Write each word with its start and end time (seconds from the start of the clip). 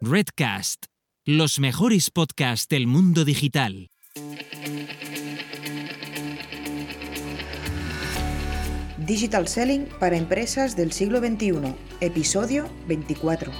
Redcast, 0.00 0.84
los 1.26 1.58
mejores 1.58 2.12
podcasts 2.12 2.68
del 2.68 2.86
mundo 2.86 3.24
digital. 3.24 3.88
Digital 8.96 9.48
Selling 9.48 9.86
para 9.98 10.16
empresas 10.16 10.76
del 10.76 10.92
siglo 10.92 11.18
XXI, 11.18 11.74
episodio 12.00 12.68
24. 12.86 13.50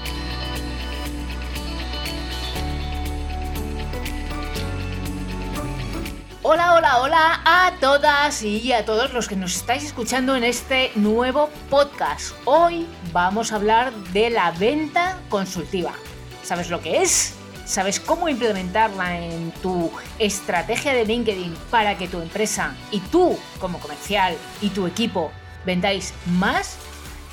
Hola, 6.44 6.74
hola, 6.74 6.98
hola 7.02 7.42
a 7.44 7.72
todas 7.80 8.44
y 8.44 8.72
a 8.72 8.84
todos 8.84 9.12
los 9.12 9.26
que 9.26 9.34
nos 9.34 9.56
estáis 9.56 9.82
escuchando 9.82 10.36
en 10.36 10.44
este 10.44 10.92
nuevo 10.94 11.50
podcast. 11.68 12.36
Hoy 12.44 12.86
vamos 13.12 13.50
a 13.50 13.56
hablar 13.56 13.92
de 14.12 14.30
la 14.30 14.52
venta 14.52 15.20
consultiva. 15.30 15.92
¿Sabes 16.48 16.70
lo 16.70 16.80
que 16.80 17.02
es? 17.02 17.34
¿Sabes 17.66 18.00
cómo 18.00 18.26
implementarla 18.26 19.20
en 19.20 19.50
tu 19.60 19.92
estrategia 20.18 20.94
de 20.94 21.04
LinkedIn 21.04 21.54
para 21.70 21.98
que 21.98 22.08
tu 22.08 22.22
empresa 22.22 22.74
y 22.90 23.00
tú 23.00 23.38
como 23.60 23.78
comercial 23.78 24.34
y 24.62 24.70
tu 24.70 24.86
equipo 24.86 25.30
vendáis 25.66 26.14
más? 26.24 26.78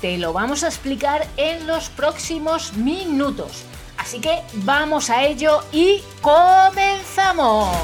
Te 0.02 0.18
lo 0.18 0.34
vamos 0.34 0.64
a 0.64 0.66
explicar 0.66 1.26
en 1.38 1.66
los 1.66 1.88
próximos 1.88 2.74
minutos. 2.74 3.64
Así 3.96 4.20
que 4.20 4.42
vamos 4.52 5.08
a 5.08 5.24
ello 5.24 5.60
y 5.72 6.02
comenzamos. 6.20 7.74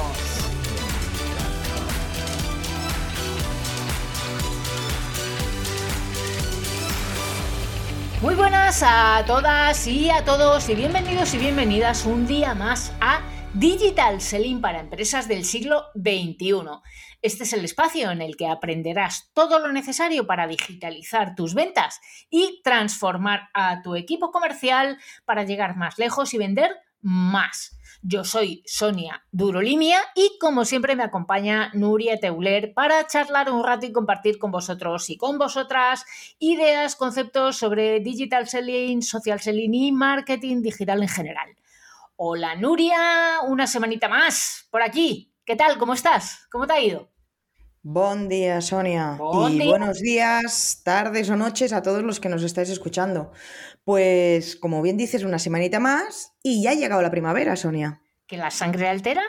Muy 8.22 8.36
buenas 8.36 8.84
a 8.86 9.24
todas 9.26 9.84
y 9.88 10.08
a 10.08 10.24
todos 10.24 10.68
y 10.68 10.76
bienvenidos 10.76 11.34
y 11.34 11.38
bienvenidas 11.38 12.06
un 12.06 12.24
día 12.24 12.54
más 12.54 12.94
a 13.00 13.20
Digital 13.52 14.20
Selling 14.20 14.60
para 14.60 14.78
empresas 14.78 15.26
del 15.26 15.44
siglo 15.44 15.86
XXI. 15.96 16.54
Este 17.20 17.42
es 17.42 17.52
el 17.52 17.64
espacio 17.64 18.12
en 18.12 18.22
el 18.22 18.36
que 18.36 18.46
aprenderás 18.46 19.32
todo 19.34 19.58
lo 19.58 19.72
necesario 19.72 20.24
para 20.24 20.46
digitalizar 20.46 21.34
tus 21.34 21.54
ventas 21.54 22.00
y 22.30 22.60
transformar 22.62 23.48
a 23.54 23.82
tu 23.82 23.96
equipo 23.96 24.30
comercial 24.30 24.98
para 25.24 25.42
llegar 25.42 25.76
más 25.76 25.98
lejos 25.98 26.32
y 26.32 26.38
vender 26.38 26.70
más. 27.02 27.78
Yo 28.04 28.24
soy 28.24 28.64
Sonia 28.66 29.24
Durolimia 29.30 30.00
y 30.16 30.36
como 30.40 30.64
siempre 30.64 30.96
me 30.96 31.04
acompaña 31.04 31.70
Nuria 31.74 32.18
Teuler 32.18 32.74
para 32.74 33.06
charlar 33.06 33.48
un 33.50 33.62
rato 33.62 33.86
y 33.86 33.92
compartir 33.92 34.38
con 34.38 34.50
vosotros 34.50 35.08
y 35.08 35.16
con 35.16 35.38
vosotras 35.38 36.04
ideas, 36.40 36.96
conceptos 36.96 37.58
sobre 37.58 38.00
digital 38.00 38.48
selling, 38.48 39.02
social 39.02 39.38
selling 39.38 39.74
y 39.74 39.92
marketing 39.92 40.62
digital 40.62 41.00
en 41.02 41.08
general. 41.08 41.56
Hola 42.16 42.56
Nuria, 42.56 43.40
una 43.46 43.68
semanita 43.68 44.08
más 44.08 44.66
por 44.70 44.82
aquí. 44.82 45.32
¿Qué 45.44 45.54
tal? 45.54 45.78
¿Cómo 45.78 45.92
estás? 45.92 46.48
¿Cómo 46.50 46.66
te 46.66 46.72
ha 46.72 46.80
ido? 46.80 47.11
Buen 47.84 48.28
día, 48.28 48.60
Sonia. 48.60 49.16
Bon 49.18 49.52
y 49.52 49.58
día. 49.58 49.70
buenos 49.70 49.98
días, 49.98 50.82
tardes 50.84 51.28
o 51.30 51.36
noches 51.36 51.72
a 51.72 51.82
todos 51.82 52.04
los 52.04 52.20
que 52.20 52.28
nos 52.28 52.44
estáis 52.44 52.70
escuchando. 52.70 53.32
Pues, 53.82 54.54
como 54.54 54.82
bien 54.82 54.96
dices, 54.96 55.24
una 55.24 55.40
semanita 55.40 55.80
más 55.80 56.32
y 56.44 56.62
ya 56.62 56.70
ha 56.70 56.74
llegado 56.74 57.02
la 57.02 57.10
primavera, 57.10 57.56
Sonia. 57.56 58.00
¿Que 58.28 58.36
la 58.36 58.52
sangre 58.52 58.88
altera? 58.88 59.22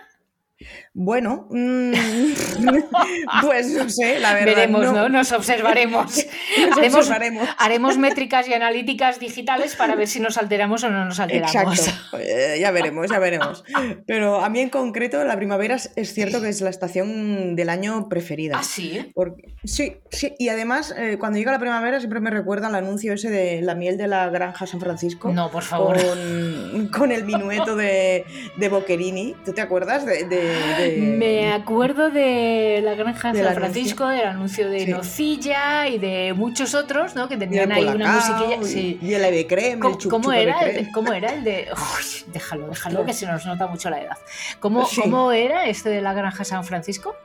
Bueno, 0.93 1.47
mm, 1.49 1.93
pues 3.41 3.67
no 3.71 3.89
sé, 3.89 4.19
la 4.19 4.33
verdad. 4.33 4.45
Veremos, 4.55 4.93
¿no? 4.93 5.09
Nos 5.09 5.31
observaremos. 5.31 6.15
Nos 6.67 6.77
haremos, 6.77 6.99
observaremos. 6.99 7.49
haremos 7.57 7.97
métricas 7.97 8.47
y 8.47 8.53
analíticas 8.53 9.19
digitales 9.19 9.75
para 9.75 9.95
ver 9.95 10.07
si 10.07 10.19
nos 10.19 10.37
alteramos 10.37 10.83
o 10.83 10.89
no 10.89 11.05
nos 11.05 11.19
alteramos. 11.19 11.55
Exacto, 11.79 12.17
Eh, 12.19 12.57
ya 12.59 12.71
veremos, 12.71 13.09
ya 13.09 13.19
veremos. 13.19 13.63
Pero 14.05 14.43
a 14.43 14.49
mí 14.49 14.59
en 14.59 14.69
concreto 14.69 15.23
la 15.23 15.35
primavera 15.35 15.75
es, 15.95 16.13
cierto 16.13 16.41
que 16.41 16.49
es 16.49 16.61
la 16.61 16.69
estación 16.69 17.55
del 17.55 17.69
año 17.69 18.07
preferida. 18.07 18.57
¿Ah, 18.59 18.63
sí? 18.63 19.11
Porque- 19.15 19.53
sí, 19.63 19.97
sí, 20.11 20.33
y 20.37 20.49
además 20.49 20.93
eh, 20.97 21.17
cuando 21.19 21.37
llega 21.39 21.51
la 21.51 21.59
primavera 21.59 21.99
siempre 21.99 22.19
me 22.19 22.29
recuerda 22.29 22.67
al 22.67 22.75
anuncio 22.75 23.13
ese 23.13 23.29
de 23.29 23.61
la 23.61 23.75
miel 23.75 23.97
de 23.97 24.07
la 24.07 24.29
granja 24.29 24.67
San 24.67 24.79
Francisco. 24.79 25.31
No, 25.33 25.49
por 25.51 25.63
favor. 25.63 25.97
Con, 26.01 26.87
con 26.89 27.11
el 27.11 27.25
minueto 27.25 27.75
de, 27.75 28.25
de 28.57 28.69
Boccherini. 28.69 29.35
¿Tú 29.45 29.53
te 29.53 29.61
acuerdas 29.61 30.05
de...? 30.05 30.23
de- 30.25 30.52
de- 30.55 30.97
Me 30.97 31.53
acuerdo 31.53 32.09
de 32.09 32.81
la 32.83 32.93
granja 32.95 33.31
de 33.33 33.43
San. 33.43 33.53
Francisco, 33.55 34.07
del 34.07 34.25
anuncio 34.27 34.69
de 34.69 34.85
Sí. 34.85 34.91
Nocilla 34.91 35.87
y 35.87 35.97
de 35.99 36.33
muchos 36.35 36.73
otros, 36.75 37.15
¿no? 37.15 37.27
Que 37.27 37.37
tenían 37.37 37.71
ahí 37.71 37.85
una 37.85 38.13
musiquilla. 38.13 38.57
y- 38.61 38.65
Sí. 38.65 38.99
Y 39.01 39.13
el 39.13 39.23
Eve 39.25 39.47
Creme, 39.47 39.73
el 39.73 39.79
¿Cómo, 39.79 39.97
chup 39.97 40.31
era 40.33 40.59
Creme. 40.59 40.73
de, 40.83 40.91
¿Cómo 40.91 41.13
era 41.13 41.33
el 41.33 41.43
de.? 41.43 41.67
Uy, 41.73 42.23
déjalo, 42.33 42.67
déjalo, 42.67 43.05
que 43.05 43.13
se 43.13 43.25
nos 43.25 43.45
nota 43.45 43.67
mucho 43.67 43.89
la 43.89 44.01
edad. 44.01 44.17
¿Cómo, 44.59 44.85
Sí. 44.85 45.01
¿Cómo 45.01 45.31
era 45.31 45.65
este 45.65 45.89
de 45.89 46.01
la 46.01 46.13
granja 46.13 46.43
San 46.43 46.63
Francisco? 46.63 47.15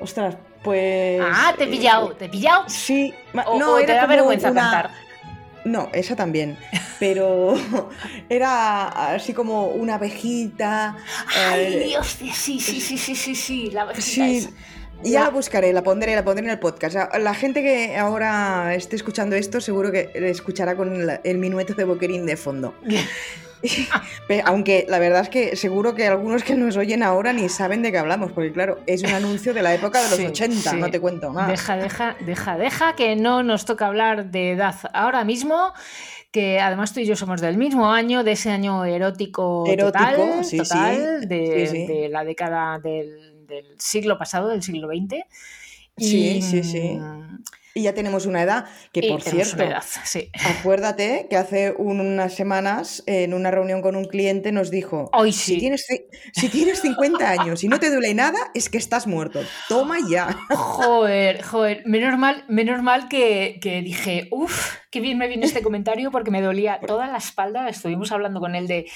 Ostras, 0.00 0.34
pues... 0.62 1.20
ah, 1.22 1.52
te 1.58 1.64
he 1.64 1.66
eh, 1.66 1.70
pillado, 1.70 2.12
te 2.12 2.24
he 2.24 2.28
pillado. 2.28 2.64
Sí, 2.68 3.12
O, 3.46 3.58
no, 3.58 3.72
o 3.74 3.76
te 3.76 3.84
era 3.84 3.94
da 3.94 4.00
como 4.02 4.14
vergüenza 4.14 4.50
una- 4.50 4.60
cantar. 4.62 4.90
No, 5.64 5.88
esa 5.92 6.16
también. 6.16 6.56
Pero 6.98 7.54
era 8.28 9.14
así 9.14 9.32
como 9.34 9.66
una 9.68 9.96
abejita. 9.96 10.96
Ay, 11.36 11.74
eh, 11.74 11.84
Dios, 11.88 12.06
sí, 12.18 12.30
sí, 12.34 12.60
sí, 12.60 12.80
sí, 12.80 12.96
sí, 12.98 13.14
sí, 13.14 13.34
sí, 13.34 13.70
la 13.70 13.82
abejita 13.82 14.02
Sí, 14.04 14.36
esa. 14.38 14.50
ya 15.02 15.24
La- 15.24 15.30
buscaré, 15.30 15.72
la 15.72 15.82
pondré, 15.82 16.14
la 16.14 16.24
pondré 16.24 16.44
en 16.44 16.50
el 16.50 16.58
podcast. 16.58 16.96
La- 17.18 17.34
gente 17.34 17.62
que 17.62 17.96
ahora 17.96 18.74
esté 18.74 18.96
escuchando 18.96 19.36
esto 19.36 19.60
seguro 19.60 19.92
que 19.92 20.10
escuchará 20.14 20.76
con 20.76 21.08
el 21.24 21.38
minueto 21.38 21.74
de 21.74 21.84
Boquerín 21.84 22.26
de 22.26 22.36
fondo. 22.36 22.74
Aunque 24.44 24.86
la 24.88 24.98
verdad 24.98 25.22
es 25.22 25.28
que 25.28 25.56
seguro 25.56 25.94
que 25.94 26.06
algunos 26.06 26.42
que 26.44 26.54
nos 26.54 26.76
oyen 26.76 27.02
ahora 27.02 27.32
ni 27.32 27.48
saben 27.48 27.82
de 27.82 27.92
qué 27.92 27.98
hablamos, 27.98 28.32
porque 28.32 28.52
claro, 28.52 28.78
es 28.86 29.02
un 29.02 29.10
anuncio 29.10 29.52
de 29.54 29.62
la 29.62 29.74
época 29.74 30.02
de 30.02 30.08
los 30.08 30.16
Sí, 30.18 30.26
80, 30.26 30.70
sí. 30.70 30.76
no 30.76 30.90
te 30.90 31.00
cuento 31.00 31.30
más. 31.30 31.48
Deja, 31.48 31.76
deja, 31.76 32.16
deja, 32.20 32.56
deja, 32.56 32.96
que 32.96 33.16
no 33.16 33.42
nos 33.42 33.64
toca 33.64 33.86
hablar 33.86 34.30
de 34.30 34.52
edad 34.52 34.74
ahora 34.94 35.24
mismo, 35.24 35.72
que 36.30 36.60
además 36.60 36.92
tú 36.92 37.00
y 37.00 37.06
yo 37.06 37.16
somos 37.16 37.40
del 37.40 37.56
mismo 37.56 37.90
año, 37.92 38.22
de 38.24 38.32
ese 38.32 38.50
año 38.50 38.84
erótico, 38.84 39.64
Erótico, 39.66 40.04
total, 40.06 40.44
sí, 40.44 40.58
total, 40.58 41.18
sí, 41.22 41.26
de, 41.26 42.08
la 42.10 42.24
década 42.24 42.78
del, 42.78 43.46
del 43.46 43.66
siglo 43.78 44.16
pasado, 44.16 44.48
del 44.48 44.62
siglo 44.62 44.88
XX. 44.88 45.24
Sí, 45.96 46.36
Y, 46.36 46.42
sí, 46.42 46.62
sí. 46.62 46.80
mm, 46.98 47.42
Y 47.74 47.82
ya 47.82 47.94
tenemos 47.94 48.26
una 48.26 48.42
edad 48.42 48.64
que, 48.92 49.00
y 49.00 49.08
por 49.08 49.22
cierto, 49.22 49.54
una 49.56 49.64
edad, 49.66 49.84
sí. 50.04 50.30
acuérdate 50.58 51.26
que 51.30 51.36
hace 51.36 51.72
un- 51.76 52.00
unas 52.00 52.34
semanas 52.34 53.02
en 53.06 53.32
una 53.34 53.50
reunión 53.50 53.80
con 53.82 53.94
un 53.96 54.04
cliente 54.06 54.50
nos 54.52 54.70
dijo, 54.70 55.08
Hoy 55.12 55.32
si, 55.32 55.58
tienes, 55.58 55.86
si 56.32 56.48
tienes 56.48 56.80
50 56.80 57.30
años 57.30 57.62
y 57.62 57.68
no 57.68 57.78
te 57.78 57.90
duele 57.90 58.12
nada, 58.14 58.38
es 58.54 58.68
que 58.68 58.78
estás 58.78 59.06
muerto. 59.06 59.40
Toma 59.68 59.98
ya. 60.08 60.36
Joder, 60.50 61.42
joder, 61.42 61.82
menos 61.86 62.18
mal, 62.18 62.44
menos 62.48 62.82
mal 62.82 63.08
que, 63.08 63.58
que 63.62 63.82
dije, 63.82 64.28
uff, 64.30 64.76
qué 64.90 65.00
bien 65.00 65.18
me 65.18 65.28
viene 65.28 65.46
este 65.46 65.62
comentario 65.62 66.10
porque 66.10 66.30
me 66.30 66.42
dolía 66.42 66.80
toda 66.86 67.06
la 67.06 67.18
espalda. 67.18 67.68
Estuvimos 67.68 68.10
hablando 68.12 68.40
con 68.40 68.54
él 68.56 68.66
de, 68.66 68.90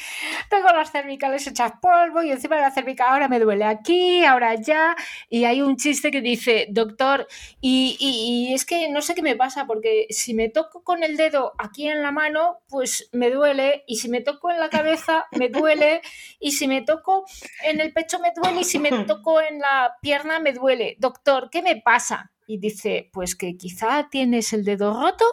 tengo 0.50 0.68
las 0.68 0.90
cervicales 0.90 1.46
hechas 1.46 1.72
polvo 1.80 2.22
y 2.22 2.30
encima 2.32 2.56
de 2.56 2.62
la 2.62 2.70
cervical 2.72 3.08
ahora 3.10 3.28
me 3.28 3.38
duele 3.38 3.64
aquí, 3.64 4.24
ahora 4.24 4.50
allá. 4.50 4.96
Y 5.30 5.44
hay 5.44 5.62
un 5.62 5.76
chiste 5.76 6.10
que 6.10 6.20
dice, 6.20 6.66
doctor, 6.70 7.26
y, 7.60 7.96
y- 8.00 8.48
y 8.50 8.54
es 8.54 8.63
que 8.64 8.88
no 8.90 9.02
sé 9.02 9.14
qué 9.14 9.22
me 9.22 9.36
pasa 9.36 9.66
porque 9.66 10.06
si 10.10 10.34
me 10.34 10.48
toco 10.48 10.82
con 10.84 11.02
el 11.02 11.16
dedo 11.16 11.52
aquí 11.58 11.88
en 11.88 12.02
la 12.02 12.10
mano, 12.12 12.58
pues 12.68 13.08
me 13.12 13.30
duele 13.30 13.84
y 13.86 13.96
si 13.96 14.08
me 14.08 14.20
toco 14.20 14.50
en 14.50 14.58
la 14.60 14.70
cabeza, 14.70 15.26
me 15.32 15.48
duele 15.48 16.00
y 16.40 16.52
si 16.52 16.66
me 16.68 16.82
toco 16.82 17.24
en 17.64 17.80
el 17.80 17.92
pecho 17.92 18.18
me 18.20 18.32
duele 18.34 18.60
y 18.60 18.64
si 18.64 18.78
me 18.78 18.90
toco 19.06 19.40
en 19.40 19.58
la 19.60 19.96
pierna 20.00 20.38
me 20.40 20.52
duele. 20.52 20.96
Doctor, 20.98 21.48
¿qué 21.50 21.62
me 21.62 21.76
pasa? 21.80 22.32
Y 22.46 22.58
dice, 22.58 23.08
pues 23.12 23.34
que 23.36 23.56
quizá 23.56 24.08
tienes 24.10 24.52
el 24.52 24.64
dedo 24.64 24.92
roto. 25.00 25.24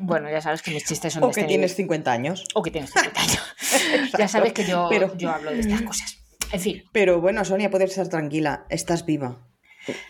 Bueno, 0.00 0.28
ya 0.30 0.40
sabes 0.40 0.62
que 0.62 0.72
mis 0.72 0.84
chistes 0.84 1.12
son 1.12 1.22
O 1.22 1.28
de 1.28 1.32
que 1.34 1.40
este 1.42 1.48
tienes 1.48 1.70
nivel. 1.70 1.76
50 1.76 2.12
años. 2.12 2.44
O 2.54 2.62
que 2.62 2.70
tienes 2.72 2.90
50 2.90 3.20
años. 3.20 3.42
ya 4.18 4.26
sabes 4.28 4.52
que 4.52 4.64
yo, 4.64 4.88
Pero- 4.90 5.16
yo 5.16 5.30
hablo 5.30 5.50
de 5.52 5.60
estas 5.60 5.82
cosas. 5.82 6.18
En 6.50 6.60
fin, 6.60 6.82
Pero 6.92 7.20
bueno, 7.20 7.44
Sonia, 7.44 7.70
puedes 7.70 7.90
estar 7.90 8.08
tranquila, 8.08 8.64
estás 8.70 9.04
viva. 9.04 9.36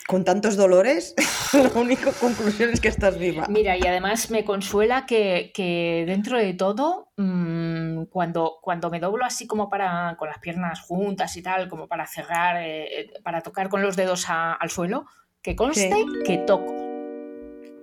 Con 0.07 0.25
tantos 0.25 0.57
dolores, 0.57 1.15
la 1.53 1.81
única 1.81 2.13
conclusión 2.13 2.71
es 2.71 2.81
que 2.81 2.89
estás 2.89 3.19
viva. 3.19 3.47
mira, 3.49 3.77
y 3.77 3.87
además 3.87 4.31
me 4.31 4.45
consuela 4.45 5.07
que, 5.07 5.51
que 5.55 6.05
dentro 6.07 6.39
de 6.39 6.55
todo, 6.55 7.13
mm, 7.17 8.05
cuando, 8.07 8.59
cuando 8.63 8.91
me 8.91 9.01
doblo 9.01 9.25
así 9.25 9.47
como 9.47 9.69
para, 9.71 10.17
con 10.19 10.29
las 10.29 10.39
piernas 10.39 10.81
juntas 10.81 11.37
y 11.37 11.43
tal, 11.43 11.69
como 11.69 11.89
para 11.89 12.07
cerrar, 12.07 12.57
eh, 12.63 13.01
eh, 13.01 13.11
para 13.23 13.41
tocar 13.43 13.69
con 13.69 13.83
los 13.83 13.97
dedos 13.97 14.29
a- 14.29 14.55
al 14.55 14.71
suelo, 14.71 15.07
que 15.43 15.55
conste 15.57 15.91
Sí. 15.93 16.07
que 16.25 16.39
toco. 16.39 16.75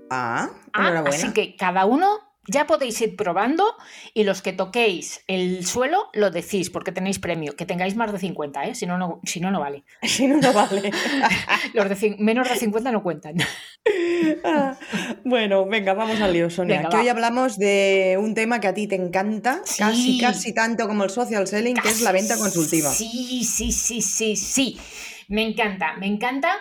Ah, 0.09 0.49
Ah, 0.73 0.81
enhorabuena. 0.89 1.15
así 1.15 1.33
que 1.33 1.55
cada 1.55 1.85
uno 1.85 2.19
ya 2.47 2.67
podéis 2.67 2.99
ir 3.01 3.15
probando 3.15 3.65
y 4.13 4.23
los 4.23 4.41
que 4.41 4.53
toquéis 4.53 5.23
el 5.27 5.65
suelo 5.65 6.09
lo 6.13 6.31
decís 6.31 6.69
porque 6.69 6.91
tenéis 6.91 7.19
premio. 7.19 7.55
Que 7.55 7.65
tengáis 7.65 7.95
más 7.95 8.11
de 8.11 8.19
50, 8.19 8.65
¿eh? 8.65 8.75
si, 8.75 8.85
no, 8.85 8.97
no, 8.97 9.19
si 9.23 9.39
no, 9.39 9.51
no 9.51 9.59
vale. 9.59 9.83
Si 10.03 10.27
no, 10.27 10.37
no 10.37 10.53
vale. 10.53 10.91
Los 11.73 11.89
de 11.89 12.15
menos 12.19 12.49
de 12.49 12.55
50 12.55 12.91
no 12.91 13.03
cuentan. 13.03 13.35
Ah, 14.43 14.77
bueno, 15.23 15.65
venga, 15.65 15.93
vamos 15.93 16.19
al 16.19 16.33
lío, 16.33 16.49
Sonia. 16.49 16.77
Venga, 16.77 16.89
que 16.89 16.95
va. 16.97 17.01
hoy 17.03 17.09
hablamos 17.09 17.59
de 17.59 18.17
un 18.19 18.33
tema 18.33 18.59
que 18.59 18.67
a 18.67 18.73
ti 18.73 18.87
te 18.87 18.95
encanta, 18.95 19.61
Sí. 19.63 19.77
casi, 19.77 20.19
casi 20.19 20.53
tanto 20.53 20.87
como 20.87 21.03
el 21.03 21.11
social 21.11 21.45
selling, 21.47 21.75
que 21.75 21.89
es 21.89 22.01
la 22.01 22.11
venta 22.11 22.35
consultiva. 22.37 22.89
Sí, 22.91 23.43
sí, 23.43 23.71
sí, 23.71 24.01
sí, 24.01 24.35
sí. 24.35 24.79
Me 25.27 25.43
encanta, 25.43 25.93
me 25.97 26.07
encanta. 26.07 26.57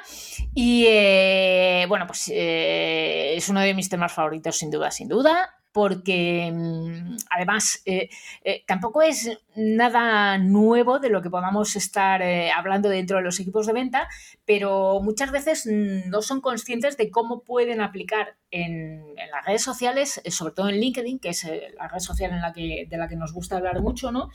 Y 0.54 0.84
eh, 0.88 1.86
bueno, 1.88 2.06
pues 2.06 2.30
eh, 2.32 3.34
es 3.36 3.48
uno 3.48 3.60
de 3.60 3.72
mis 3.74 3.88
temas 3.88 4.12
favoritos, 4.12 4.56
sin 4.58 4.70
duda, 4.70 4.90
sin 4.90 5.08
duda. 5.08 5.54
Porque 5.74 6.52
mm, 6.54 7.16
además 7.30 7.82
eh, 7.84 8.08
eh, 8.44 8.62
tampoco 8.64 9.02
es 9.02 9.28
nada 9.56 10.38
nuevo 10.38 11.00
de 11.00 11.10
lo 11.10 11.20
que 11.20 11.30
podamos 11.30 11.74
estar 11.74 12.22
eh, 12.22 12.52
hablando 12.52 12.88
dentro 12.88 13.16
de 13.16 13.24
los 13.24 13.40
equipos 13.40 13.66
de 13.66 13.72
venta, 13.72 14.08
pero 14.44 15.00
muchas 15.02 15.32
veces 15.32 15.66
mm, 15.66 16.08
no 16.10 16.22
son 16.22 16.40
conscientes 16.40 16.96
de 16.96 17.10
cómo 17.10 17.42
pueden 17.42 17.80
aplicar 17.80 18.36
en, 18.52 19.02
en 19.16 19.30
las 19.32 19.44
redes 19.44 19.62
sociales, 19.62 20.22
sobre 20.28 20.54
todo 20.54 20.68
en 20.68 20.78
LinkedIn, 20.78 21.18
que 21.18 21.30
es 21.30 21.44
la 21.76 21.88
red 21.88 21.98
social 21.98 22.30
en 22.30 22.40
la 22.40 22.52
que, 22.52 22.86
de 22.88 22.96
la 22.96 23.08
que 23.08 23.16
nos 23.16 23.32
gusta 23.32 23.56
hablar 23.56 23.82
mucho, 23.82 24.12
¿no? 24.12 24.30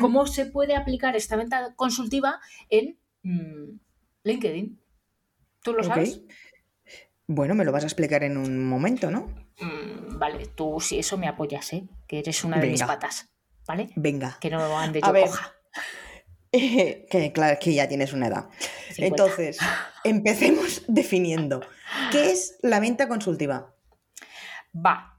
¿Cómo 0.00 0.26
se 0.26 0.46
puede 0.46 0.74
aplicar 0.74 1.16
esta 1.16 1.36
venta 1.36 1.74
consultiva 1.76 2.40
en 2.70 2.96
mm, 3.24 3.78
LinkedIn? 4.24 4.80
¿Tú 5.62 5.74
lo 5.74 5.84
sabes? 5.84 6.22
Bueno, 7.34 7.54
me 7.54 7.64
lo 7.64 7.72
vas 7.72 7.82
a 7.82 7.86
explicar 7.86 8.22
en 8.24 8.36
un 8.36 8.62
momento, 8.68 9.10
¿no? 9.10 9.22
Mm, 9.58 10.18
vale, 10.18 10.46
tú 10.54 10.80
si 10.80 10.98
eso 10.98 11.16
me 11.16 11.26
apoyas, 11.28 11.72
¿eh? 11.72 11.88
Que 12.06 12.18
eres 12.18 12.44
una 12.44 12.58
de 12.58 12.68
mis 12.68 12.82
patas, 12.82 13.30
¿vale? 13.66 13.88
Venga. 13.96 14.36
Que 14.38 14.50
no 14.50 14.78
ande 14.78 15.00
A 15.02 15.06
yo 15.06 15.12
ver. 15.14 15.26
coja. 15.28 15.54
que 16.52 17.32
claro, 17.34 17.58
que 17.58 17.72
ya 17.72 17.88
tienes 17.88 18.12
una 18.12 18.26
edad. 18.26 18.50
50. 18.90 19.06
Entonces, 19.06 19.58
empecemos 20.04 20.82
definiendo. 20.88 21.62
¿Qué 22.10 22.32
es 22.32 22.58
la 22.60 22.80
venta 22.80 23.08
consultiva? 23.08 23.74
Va. 24.74 25.18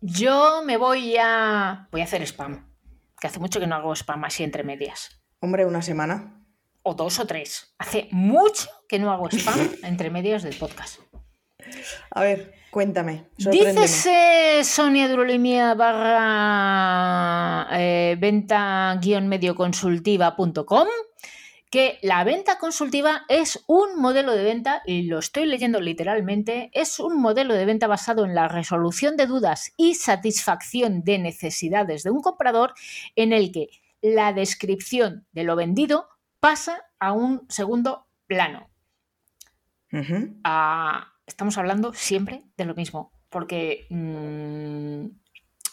Yo 0.00 0.62
me 0.64 0.76
voy 0.76 1.16
a. 1.20 1.88
Voy 1.90 2.00
a 2.00 2.04
hacer 2.04 2.22
spam. 2.22 2.72
Que 3.20 3.26
hace 3.26 3.40
mucho 3.40 3.58
que 3.58 3.66
no 3.66 3.74
hago 3.74 3.92
spam 3.96 4.24
así 4.24 4.44
entre 4.44 4.62
medias. 4.62 5.20
Hombre, 5.40 5.66
una 5.66 5.82
semana. 5.82 6.37
O 6.88 6.94
dos 6.94 7.18
o 7.20 7.26
tres. 7.26 7.74
Hace 7.76 8.08
mucho 8.12 8.70
que 8.88 8.98
no 8.98 9.12
hago 9.12 9.28
spam 9.28 9.60
entre 9.84 10.08
medias 10.08 10.42
del 10.42 10.56
podcast. 10.56 11.00
A 12.10 12.22
ver, 12.22 12.54
cuéntame. 12.70 13.26
Dices 13.36 14.06
eh, 14.06 14.64
Sonia 14.64 15.06
Drulimia 15.06 15.74
barra 15.74 17.68
eh, 17.72 18.16
venta-medioconsultiva.com 18.18 20.88
que 21.68 21.98
la 22.00 22.24
venta 22.24 22.56
consultiva 22.56 23.26
es 23.28 23.62
un 23.66 24.00
modelo 24.00 24.32
de 24.32 24.44
venta, 24.44 24.80
y 24.86 25.02
lo 25.02 25.18
estoy 25.18 25.44
leyendo 25.44 25.82
literalmente, 25.82 26.70
es 26.72 26.98
un 26.98 27.20
modelo 27.20 27.52
de 27.52 27.66
venta 27.66 27.86
basado 27.86 28.24
en 28.24 28.34
la 28.34 28.48
resolución 28.48 29.18
de 29.18 29.26
dudas 29.26 29.74
y 29.76 29.96
satisfacción 29.96 31.04
de 31.04 31.18
necesidades 31.18 32.02
de 32.02 32.10
un 32.10 32.22
comprador 32.22 32.72
en 33.14 33.34
el 33.34 33.52
que 33.52 33.68
la 34.00 34.32
descripción 34.32 35.26
de 35.32 35.44
lo 35.44 35.54
vendido 35.54 36.08
pasa 36.40 36.82
a 36.98 37.12
un 37.12 37.46
segundo 37.48 38.06
plano. 38.26 38.68
Ah, 40.44 41.12
estamos 41.26 41.56
hablando 41.58 41.92
siempre 41.94 42.44
de 42.56 42.64
lo 42.64 42.74
mismo, 42.74 43.12
porque 43.30 43.86
mm, 43.90 45.06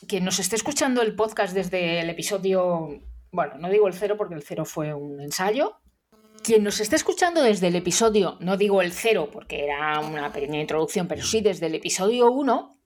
quien 0.08 0.24
nos 0.24 0.40
esté 0.40 0.56
escuchando 0.56 1.02
el 1.02 1.16
podcast 1.16 1.54
desde 1.54 2.00
el 2.02 2.10
episodio, 2.10 3.02
bueno, 3.32 3.56
no 3.58 3.70
digo 3.70 3.88
el 3.88 3.94
cero 3.94 4.16
porque 4.18 4.36
el 4.36 4.44
cero 4.44 4.66
fue 4.66 4.94
un 4.94 5.20
ensayo. 5.22 5.78
Quien 6.44 6.64
nos 6.64 6.80
esté 6.80 6.96
escuchando 6.96 7.42
desde 7.42 7.68
el 7.70 7.76
episodio, 7.76 8.38
no 8.40 8.56
digo 8.56 8.82
el 8.84 8.92
cero 8.94 9.30
porque 9.34 9.64
era 9.64 10.00
una 10.00 10.32
pequeña 10.32 10.62
introducción, 10.62 11.08
pero 11.08 11.24
sí 11.24 11.42
desde 11.42 11.66
el 11.66 11.76
episodio 11.76 12.30
1, 12.32 12.78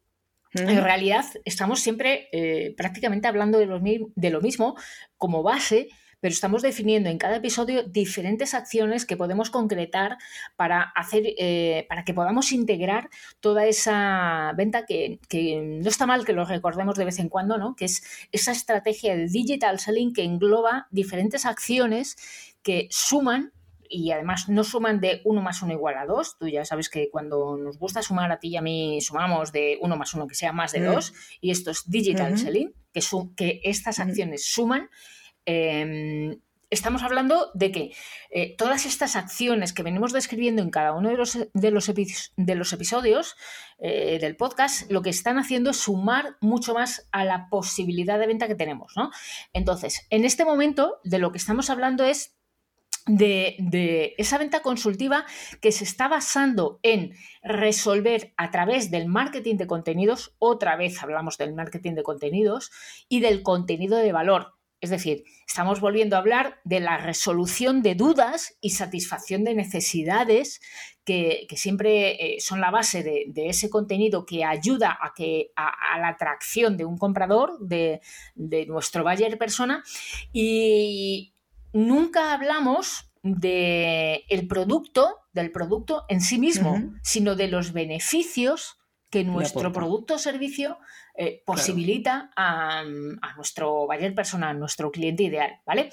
en 0.54 0.82
realidad 0.84 1.26
estamos 1.46 1.82
siempre 1.82 2.30
eh, 2.32 2.74
prácticamente 2.78 3.28
hablando 3.28 3.60
de 3.60 3.66
lo, 3.66 3.80
mi- 3.82 4.08
de 4.16 4.30
lo 4.30 4.40
mismo 4.42 4.76
como 5.18 5.44
base, 5.44 5.90
pero 6.20 6.34
estamos 6.34 6.62
definiendo 6.62 7.10
en 7.10 7.18
cada 7.18 7.38
episodio 7.38 7.84
diferentes 7.84 8.54
acciones 8.54 9.06
que 9.06 9.18
podemos 9.18 9.50
concretar 9.50 10.18
para 10.56 10.82
hacer, 10.82 11.24
eh, 11.38 11.86
para 11.90 12.04
que 12.04 12.14
podamos 12.14 12.52
integrar 12.52 13.10
toda 13.40 13.66
esa 13.66 14.54
venta 14.56 14.86
que, 14.86 15.20
que 15.28 15.62
no 15.62 15.88
está 15.88 16.06
mal 16.06 16.26
que 16.26 16.34
lo 16.34 16.46
recordemos 16.46 16.96
de 16.96 17.06
vez 17.06 17.20
en 17.20 17.30
cuando, 17.30 17.58
¿no? 17.58 17.76
Que 17.76 17.86
es 17.86 18.04
esa 18.32 18.52
estrategia 18.52 19.16
de 19.16 19.28
digital 19.28 19.80
selling 19.80 20.14
que 20.14 20.24
engloba 20.24 20.88
diferentes 20.92 21.46
acciones 21.46 22.18
que 22.62 22.88
suman 22.92 23.54
y 23.90 24.12
además 24.12 24.48
no 24.48 24.64
suman 24.64 25.00
de 25.00 25.22
1 25.24 25.42
más 25.42 25.62
1 25.64 25.74
igual 25.74 25.98
a 25.98 26.06
2. 26.06 26.38
Tú 26.38 26.48
ya 26.48 26.64
sabes 26.64 26.90
que 26.90 27.10
cuando 27.10 27.58
nos 27.58 27.80
gusta 27.80 28.04
sumar 28.04 28.32
a 28.32 28.40
ti 28.40 28.50
y 28.50 28.58
a 28.58 28.62
mí 28.62 29.02
sumamos 29.02 29.52
de 29.52 29.80
1 29.82 29.98
más 29.98 30.14
1 30.14 30.28
que 30.28 30.36
sea 30.36 30.54
más 30.54 30.72
de 30.72 30.82
Mm. 30.82 30.94
2 30.94 31.14
y 31.42 31.52
esto 31.52 31.72
es 31.72 31.90
digital 31.90 32.38
selling, 32.38 32.74
que, 32.94 33.02
que 33.36 33.62
estas 33.64 34.00
acciones 34.00 34.46
suman. 34.46 34.90
Eh, 35.50 36.40
estamos 36.70 37.02
hablando 37.02 37.50
de 37.54 37.72
que 37.72 37.92
eh, 38.30 38.56
todas 38.56 38.86
estas 38.86 39.16
acciones 39.16 39.74
que 39.74 39.84
venimos 39.84 40.14
describiendo 40.14 40.62
en 40.62 40.70
cada 40.70 40.94
uno 40.94 41.10
de 41.10 41.18
los, 41.18 41.38
de 41.54 41.72
los, 41.72 41.92
de 42.38 42.56
los 42.56 42.74
episodios 42.74 43.36
eh, 43.80 44.20
del 44.22 44.36
podcast, 44.36 44.90
lo 44.92 45.02
que 45.02 45.10
están 45.10 45.38
haciendo 45.38 45.72
es 45.72 45.78
sumar 45.78 46.38
mucho 46.42 46.74
más 46.74 47.08
a 47.12 47.26
la 47.26 47.50
posibilidad 47.50 48.20
de 48.20 48.28
venta 48.28 48.48
que 48.48 48.56
tenemos. 48.56 48.94
¿no? 48.96 49.10
Entonces, 49.54 50.06
en 50.10 50.26
este 50.26 50.46
momento, 50.46 51.00
de 51.04 51.20
lo 51.20 51.32
que 51.32 51.40
estamos 51.40 51.70
hablando 51.70 52.04
es 52.04 52.36
de, 53.08 53.56
de 53.58 54.14
esa 54.20 54.38
venta 54.38 54.62
consultiva 54.62 55.26
que 55.62 55.72
se 55.72 55.84
está 55.84 56.08
basando 56.08 56.80
en 56.84 57.14
resolver 57.42 58.34
a 58.38 58.52
través 58.52 58.92
del 58.92 59.08
marketing 59.08 59.56
de 59.56 59.66
contenidos, 59.66 60.36
otra 60.38 60.76
vez 60.76 61.02
hablamos 61.02 61.40
del 61.40 61.56
marketing 61.56 61.96
de 61.96 62.04
contenidos, 62.04 62.72
y 63.08 63.22
del 63.22 63.42
contenido 63.42 63.98
de 63.98 64.12
valor. 64.12 64.59
Es 64.82 64.90
decir, 64.90 65.24
estamos 65.48 65.82
volviendo 65.82 66.16
a 66.16 66.20
hablar 66.20 66.62
de 66.64 66.80
la 66.80 66.98
resolución 66.98 67.82
de 67.82 67.96
dudas 67.96 68.58
y 68.62 68.72
satisfacción 68.72 69.44
de 69.44 69.56
necesidades 69.56 70.62
que, 71.04 71.48
que 71.50 71.58
siempre 71.58 72.36
eh, 72.36 72.40
son 72.40 72.62
la 72.62 72.72
base 72.72 73.04
de, 73.04 73.26
de 73.28 73.50
ese 73.50 73.70
contenido 73.70 74.26
que 74.26 74.46
ayuda 74.46 74.98
a, 75.02 75.14
que, 75.14 75.52
a, 75.56 75.96
a 75.96 76.00
la 76.00 76.10
atracción 76.10 76.78
de 76.78 76.86
un 76.86 76.98
comprador, 76.98 77.60
de, 77.60 78.02
de 78.36 78.66
nuestro 78.68 79.04
buyer 79.04 79.38
persona. 79.38 79.84
Y 80.32 81.34
nunca 81.74 82.34
hablamos 82.34 83.10
del 83.22 84.24
el 84.30 84.48
producto, 84.48 85.18
del 85.34 85.52
producto 85.52 86.06
en 86.08 86.22
sí 86.22 86.38
mismo, 86.40 86.94
sino 87.04 87.36
de 87.36 87.48
los 87.48 87.74
beneficios 87.74 88.78
que 89.10 89.24
nuestro 89.24 89.72
producto 89.74 90.16
o 90.16 90.20
servicio 90.20 90.78
eh, 91.22 91.44
posibilita 91.46 92.32
a, 92.34 92.80
a 92.80 93.36
nuestro 93.36 93.86
buyer 93.86 94.16
persona, 94.16 94.52
a 94.52 94.54
nuestro 94.54 94.90
cliente 94.90 95.24
ideal, 95.24 95.60
¿vale? 95.66 95.90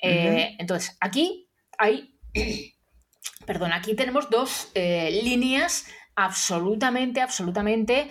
Eh, 0.00 0.56
Entonces, 0.58 0.96
aquí 1.00 1.50
hay, 1.76 2.18
perdón, 3.46 3.74
aquí 3.74 3.94
tenemos 3.94 4.30
dos 4.30 4.70
eh, 4.74 5.20
líneas 5.22 5.84
absolutamente, 6.14 7.20
absolutamente 7.20 8.08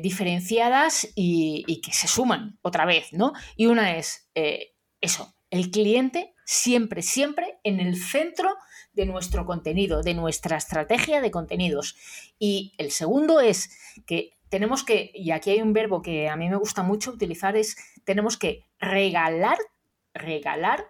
diferenciadas 0.00 1.08
y, 1.16 1.64
y 1.66 1.80
que 1.80 1.92
se 1.92 2.06
suman 2.06 2.56
otra 2.62 2.86
vez, 2.86 3.12
¿no? 3.12 3.32
Y 3.56 3.66
una 3.66 3.96
es 3.96 4.30
eso, 5.00 5.34
el 5.50 5.72
cliente 5.72 6.34
siempre, 6.44 7.02
siempre 7.02 7.58
en 7.64 7.80
el 7.80 7.96
centro 7.96 8.56
de 8.92 9.06
nuestro 9.06 9.44
contenido, 9.44 10.02
de 10.02 10.14
nuestra 10.14 10.56
estrategia 10.56 11.20
de 11.20 11.30
contenidos. 11.30 11.96
Y 12.38 12.74
el 12.78 12.90
segundo 12.90 13.40
es 13.40 13.70
que 14.06 14.37
tenemos 14.48 14.84
que, 14.84 15.10
y 15.14 15.30
aquí 15.30 15.50
hay 15.50 15.62
un 15.62 15.72
verbo 15.72 16.02
que 16.02 16.28
a 16.28 16.36
mí 16.36 16.48
me 16.48 16.56
gusta 16.56 16.82
mucho 16.82 17.10
utilizar, 17.10 17.56
es 17.56 17.76
tenemos 18.04 18.36
que 18.36 18.66
regalar, 18.78 19.58
regalar 20.14 20.86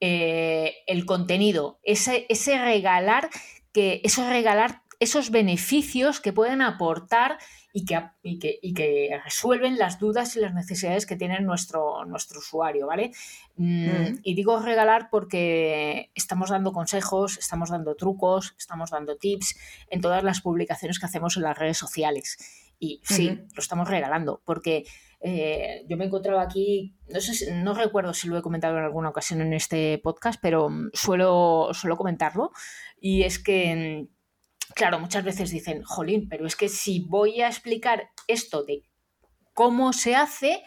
eh, 0.00 0.76
el 0.86 1.06
contenido, 1.06 1.78
ese, 1.82 2.26
ese 2.28 2.58
regalar 2.58 3.30
que, 3.72 4.00
eso 4.04 4.28
regalar 4.28 4.82
esos 5.00 5.30
beneficios 5.30 6.20
que 6.20 6.32
pueden 6.32 6.60
aportar 6.60 7.38
y 7.72 7.84
que, 7.84 8.00
y, 8.22 8.38
que, 8.38 8.58
y 8.60 8.74
que, 8.74 9.20
resuelven 9.24 9.78
las 9.78 10.00
dudas 10.00 10.34
y 10.34 10.40
las 10.40 10.54
necesidades 10.54 11.06
que 11.06 11.16
tiene 11.16 11.40
nuestro, 11.40 12.04
nuestro 12.04 12.40
usuario, 12.40 12.88
¿vale? 12.88 13.12
Mm, 13.56 13.88
Mm. 13.88 14.20
Y 14.22 14.34
digo 14.34 14.58
regalar 14.60 15.08
porque 15.10 16.10
estamos 16.14 16.50
dando 16.50 16.72
consejos, 16.72 17.38
estamos 17.38 17.70
dando 17.70 17.94
trucos, 17.94 18.54
estamos 18.58 18.90
dando 18.90 19.16
tips 19.16 19.56
en 19.88 20.00
todas 20.00 20.24
las 20.24 20.40
publicaciones 20.40 20.98
que 20.98 21.06
hacemos 21.06 21.36
en 21.36 21.44
las 21.44 21.58
redes 21.58 21.78
sociales. 21.78 22.38
Y 22.78 23.00
sí, 23.02 23.28
lo 23.54 23.60
estamos 23.60 23.88
regalando, 23.88 24.40
porque 24.44 24.84
eh, 25.20 25.84
yo 25.88 25.96
me 25.96 26.04
encontraba 26.04 26.42
aquí, 26.42 26.94
no 27.08 27.20
sé, 27.20 27.34
si- 27.34 27.50
no 27.50 27.74
recuerdo 27.74 28.14
si 28.14 28.28
lo 28.28 28.38
he 28.38 28.42
comentado 28.42 28.78
en 28.78 28.84
alguna 28.84 29.08
ocasión 29.08 29.40
en 29.40 29.52
este 29.52 29.98
podcast, 29.98 30.38
pero 30.40 30.68
mm, 30.70 30.90
suelo, 30.92 31.70
suelo 31.72 31.96
comentarlo. 31.96 32.52
Y 33.00 33.24
es 33.24 33.38
que, 33.40 34.06
mm, 34.08 34.72
claro, 34.74 35.00
muchas 35.00 35.24
veces 35.24 35.50
dicen, 35.50 35.82
jolín, 35.82 36.28
pero 36.28 36.46
es 36.46 36.54
que 36.54 36.68
si 36.68 37.00
voy 37.00 37.40
a 37.40 37.48
explicar 37.48 38.10
esto 38.28 38.62
de 38.62 38.82
cómo 39.54 39.92
se 39.92 40.14
hace, 40.14 40.62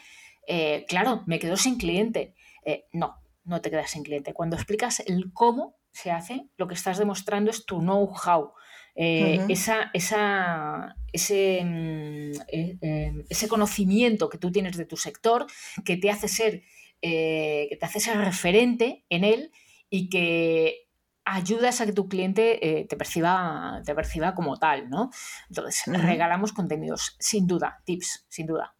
eh, 0.47 0.85
claro, 0.89 1.23
me 1.27 1.39
quedo 1.39 1.55
sin 1.55 1.77
cliente. 1.77 2.35
Eh, 2.65 2.85
no, 2.91 3.15
no 3.45 3.61
te 3.61 3.69
quedas 3.71 3.91
sin 3.91 4.03
cliente. 4.03 4.33
Cuando 4.33 4.57
explicas 4.57 4.99
el 4.99 5.31
cómo 5.31 5.77
se 5.93 6.11
hace, 6.11 6.49
lo 6.57 6.67
que 6.67 6.73
estás 6.73 6.97
demostrando 6.97 7.51
es 7.51 7.65
tu 7.65 7.79
know-how. 7.79 8.51
Esa, 8.95 9.89
esa, 9.93 10.95
ese, 11.13 11.61
mm, 11.63 12.31
em, 12.51 13.23
ese 13.29 13.47
conocimiento 13.47 14.29
que 14.29 14.37
tú 14.37 14.51
tienes 14.51 14.77
de 14.77 14.85
tu 14.85 14.97
sector 14.97 15.47
que 15.85 15.97
te 15.97 16.09
hace 16.09 16.27
ser, 16.27 16.63
que 17.01 17.77
te 17.79 17.85
hace 17.85 17.99
ser 17.99 18.17
referente 18.17 19.05
en 19.09 19.23
él 19.23 19.51
y 19.89 20.09
que 20.09 20.87
ayudas 21.25 21.81
a 21.81 21.85
que 21.85 21.93
tu 21.93 22.07
cliente 22.07 22.85
te, 22.89 22.95
perciba, 22.97 23.81
te 23.85 23.95
perciba 23.95 24.35
como 24.35 24.57
tal, 24.57 24.89
¿no? 24.89 25.09
Entonces, 25.49 25.83
regalamos 25.87 26.53
contenidos, 26.53 27.15
sin 27.19 27.47
duda, 27.47 27.81
tips, 27.85 28.25
sin 28.29 28.47
duda. 28.47 28.75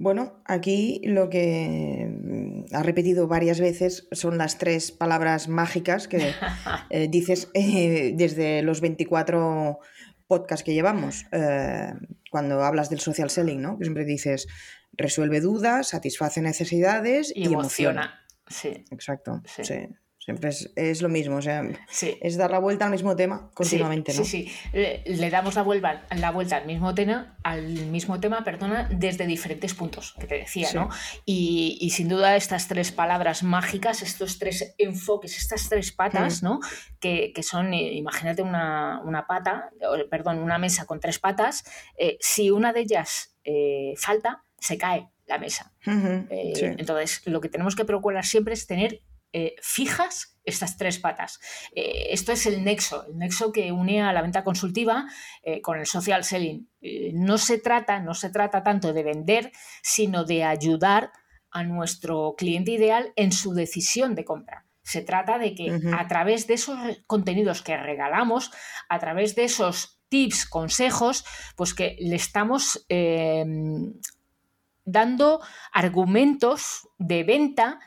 Bueno, 0.00 0.40
aquí 0.46 1.02
lo 1.04 1.28
que 1.28 2.08
ha 2.72 2.82
repetido 2.82 3.28
varias 3.28 3.60
veces 3.60 4.08
son 4.12 4.38
las 4.38 4.58
tres 4.58 4.92
palabras 4.92 5.48
mágicas 5.48 6.08
que 6.08 6.32
eh, 6.90 7.08
dices 7.08 7.48
eh, 7.54 8.12
desde 8.14 8.62
los 8.62 8.80
24 8.80 9.78
podcasts 10.26 10.64
que 10.64 10.74
llevamos, 10.74 11.24
eh, 11.32 11.92
cuando 12.30 12.62
hablas 12.62 12.88
del 12.88 13.00
social 13.00 13.30
selling, 13.30 13.60
¿no? 13.60 13.78
Que 13.78 13.84
siempre 13.84 14.04
dices, 14.04 14.46
resuelve 14.92 15.40
dudas, 15.40 15.88
satisface 15.88 16.40
necesidades 16.40 17.32
y, 17.34 17.46
emociona. 17.46 18.20
Sí. 18.46 18.84
Exacto. 18.90 19.42
sí. 19.44 19.88
Siempre 20.22 20.50
es, 20.50 21.00
lo 21.00 21.08
mismo, 21.08 21.36
o 21.36 21.42
sea, 21.42 21.62
es 22.02 22.36
dar 22.36 22.50
la 22.50 22.58
vuelta 22.58 22.84
al 22.84 22.90
mismo 22.90 23.16
tema 23.16 23.50
continuamente, 23.54 24.12
sí, 24.12 24.18
¿no? 24.18 24.24
Sí, 24.26 24.52
sí, 24.74 25.12
le, 25.14 25.30
damos 25.30 25.54
la 25.54 25.62
vuelta, 25.62 26.04
la 26.14 26.30
vuelta 26.30 26.56
al 26.58 26.66
mismo 26.66 26.94
tema, 26.94 27.38
al 27.42 27.86
mismo 27.86 28.20
tema, 28.20 28.44
perdona, 28.44 28.86
desde 28.92 29.26
diferentes 29.26 29.72
puntos, 29.72 30.14
que 30.20 30.26
te 30.26 30.34
decía, 30.34 30.68
¿no? 30.74 30.90
Y, 31.24 31.88
sin 31.90 32.10
duda 32.10 32.36
estas 32.36 32.68
tres 32.68 32.92
palabras 32.92 33.42
mágicas, 33.42 34.02
estos 34.02 34.38
tres 34.38 34.74
enfoques, 34.76 35.38
estas 35.38 35.70
tres 35.70 35.90
patas, 35.90 36.42
mm. 36.42 36.46
¿no? 36.46 36.60
Que, 37.00 37.32
son, 37.42 37.72
eh, 37.72 37.94
imagínate 37.94 38.42
una, 38.42 39.24
pata, 39.26 39.70
perdón, 40.10 40.40
una 40.40 40.58
mesa 40.58 40.84
con 40.84 41.00
tres 41.00 41.18
patas, 41.18 41.64
eh, 41.96 42.18
si 42.20 42.50
una 42.50 42.74
de 42.74 42.80
ellas 42.80 43.38
eh, 43.44 43.94
falta, 43.96 44.44
se 44.58 44.76
cae 44.76 45.08
la 45.26 45.38
mesa. 45.38 45.72
Entonces, 45.86 47.22
lo 47.24 47.40
que 47.40 47.48
tenemos 47.48 47.74
que 47.74 47.86
procurar 47.86 48.26
siempre 48.26 48.52
es 48.52 48.66
tener 48.66 49.00
eh, 49.32 49.54
fijas 49.62 50.36
estas 50.44 50.76
tres 50.76 50.98
patas. 50.98 51.38
Eh, 51.74 52.08
esto 52.10 52.32
es 52.32 52.46
el 52.46 52.64
nexo, 52.64 53.06
el 53.06 53.18
nexo 53.18 53.52
que 53.52 53.70
une 53.70 54.02
a 54.02 54.12
la 54.12 54.22
venta 54.22 54.42
consultiva 54.42 55.06
eh, 55.42 55.60
con 55.60 55.78
el 55.78 55.86
social 55.86 56.24
selling. 56.24 56.68
no, 57.14 57.38
se 57.38 57.58
trata, 57.58 58.00
no 58.00 58.14
se 58.14 58.30
trata 58.30 58.62
tanto 58.64 58.92
de 58.92 59.04
vender, 59.04 59.52
sino 59.82 60.24
de 60.24 60.42
ayudar 60.44 61.12
a 61.52 61.62
nuestro 61.62 62.34
cliente 62.36 62.72
ideal 62.72 63.12
en 63.16 63.30
su 63.30 63.54
decisión 63.54 64.14
de 64.14 64.24
compra. 64.24 64.66
Se 64.82 65.02
trata 65.02 65.38
de 65.38 65.54
que 65.54 65.78
a 65.96 66.08
través 66.08 66.48
de 66.48 66.54
esos 66.54 66.78
contenidos 67.06 67.62
que 67.62 67.76
regalamos, 67.76 68.50
a 68.88 68.98
través 68.98 69.36
de 69.36 69.44
esos 69.44 70.00
tips, 70.08 70.48
consejos, 70.48 71.24
pues 71.54 71.74
que 71.74 71.96
le 72.00 72.16
estamos 72.16 72.84
dando 74.84 75.40
argumentos 75.72 76.88
de 76.98 77.22
venta 77.22 77.78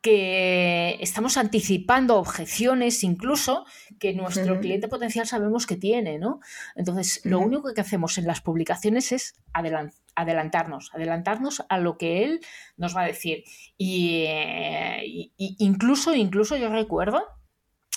que 0.00 0.96
estamos 1.00 1.36
anticipando 1.36 2.18
objeciones 2.18 3.02
incluso 3.02 3.66
que 3.98 4.14
nuestro 4.14 4.60
cliente 4.60 4.86
potencial 4.86 5.26
sabemos 5.26 5.66
que 5.66 5.76
tiene, 5.76 6.18
¿no? 6.18 6.40
Entonces, 6.76 7.20
lo 7.24 7.40
único 7.40 7.74
que 7.74 7.80
hacemos 7.80 8.16
en 8.18 8.26
las 8.26 8.40
publicaciones 8.40 9.10
es 9.10 9.34
adelantarnos, 10.14 10.90
adelantarnos 10.94 11.64
a 11.68 11.78
lo 11.78 11.98
que 11.98 12.24
él 12.24 12.40
nos 12.76 12.96
va 12.96 13.02
a 13.02 13.06
decir. 13.06 13.44
Y, 13.76 14.24
eh, 14.28 15.30
incluso, 15.36 16.14
incluso 16.14 16.56
yo 16.56 16.68
recuerdo 16.70 17.37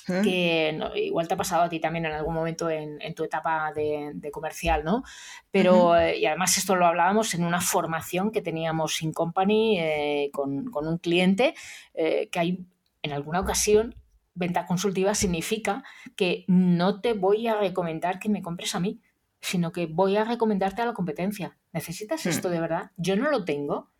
que 0.06 0.80
igual 0.96 1.28
te 1.28 1.34
ha 1.34 1.38
pasado 1.38 1.64
a 1.64 1.70
ti 1.70 1.80
también 1.80 2.06
en 2.06 2.14
algún 2.14 2.34
momento 2.34 2.70
en, 2.70 3.00
tu 3.14 3.24
etapa 3.24 3.72
de, 3.74 4.30
comercial, 4.32 4.84
¿no? 4.84 5.04
Pero, 5.52 5.94
y 6.12 6.26
además 6.26 6.58
esto 6.58 6.76
lo 6.76 6.86
hablábamos 6.86 7.34
en 7.34 7.44
una 7.44 7.62
formación 7.62 8.32
que 8.32 8.42
teníamos 8.42 9.02
in 9.02 9.14
company 9.14 9.80
eh, 9.80 10.30
con, 10.34 10.70
un 10.74 10.98
cliente, 10.98 11.54
eh, 11.94 12.30
que 12.32 12.40
hay 12.40 12.66
en 13.04 13.12
alguna 13.12 13.40
ocasión 13.40 13.96
venta 14.34 14.66
consultiva 14.66 15.14
significa 15.14 15.84
que 16.16 16.46
no 16.48 17.02
te 17.02 17.14
voy 17.14 17.48
a 17.48 17.56
recomendar 17.56 18.20
que 18.20 18.30
me 18.30 18.42
compres 18.42 18.76
a 18.76 18.80
mí, 18.80 19.02
sino 19.42 19.72
que 19.72 19.88
voy 19.88 20.18
a 20.18 20.24
recomendarte 20.24 20.82
a 20.82 20.86
la 20.86 20.94
competencia. 20.94 21.58
¿Necesitas 21.74 22.26
hmm. 22.26 22.30
esto 22.30 22.50
de 22.50 22.60
verdad? 22.60 22.92
Yo 22.98 23.16
no 23.16 23.30
lo 23.30 23.44
tengo 23.44 23.91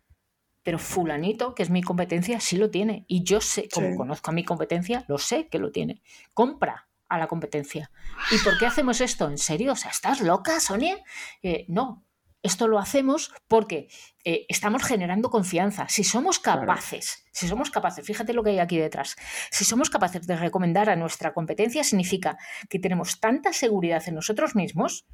pero 0.62 0.78
fulanito, 0.78 1.54
que 1.54 1.62
es 1.62 1.70
mi 1.70 1.82
competencia, 1.82 2.40
sí 2.40 2.56
lo 2.56 2.70
tiene. 2.70 3.04
Y 3.08 3.24
yo 3.24 3.40
sé, 3.40 3.68
como 3.72 3.96
conozco 3.96 4.30
a 4.30 4.34
mi 4.34 4.44
competencia, 4.44 5.04
lo 5.08 5.18
sé 5.18 5.48
que 5.48 5.58
lo 5.58 5.72
tiene. 5.72 6.02
Compra 6.34 6.88
a 7.08 7.18
la 7.18 7.26
competencia. 7.26 7.90
¿Y 8.30 8.38
por 8.42 8.58
qué 8.58 8.66
hacemos 8.66 9.00
esto? 9.00 9.28
¿En 9.28 9.38
serio? 9.38 9.72
O 9.72 9.76
sea, 9.76 9.90
¿estás 9.90 10.20
loca, 10.20 10.60
Sonia? 10.60 10.96
Eh, 11.42 11.66
no, 11.68 12.04
esto 12.42 12.66
lo 12.68 12.78
hacemos 12.78 13.32
porque 13.48 13.88
eh, 14.24 14.46
estamos 14.48 14.82
generando 14.82 15.30
confianza. 15.30 15.88
Si 15.88 16.04
somos 16.04 16.38
capaces, 16.38 17.24
si 17.32 17.46
somos 17.46 17.70
capaces, 17.70 18.04
fíjate 18.04 18.32
lo 18.32 18.42
que 18.42 18.50
hay 18.50 18.58
aquí 18.58 18.78
detrás, 18.78 19.16
si 19.50 19.64
somos 19.64 19.90
capaces 19.90 20.26
de 20.26 20.36
recomendar 20.36 20.90
a 20.90 20.96
nuestra 20.96 21.32
competencia, 21.32 21.84
significa 21.84 22.38
que 22.68 22.78
tenemos 22.78 23.20
tanta 23.20 23.52
seguridad 23.52 24.02
en 24.06 24.16
nosotros 24.16 24.56
mismos 24.56 25.06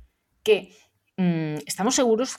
que 0.43 0.75
mm, 1.17 1.57
estamos 1.67 1.95
seguros 1.95 2.39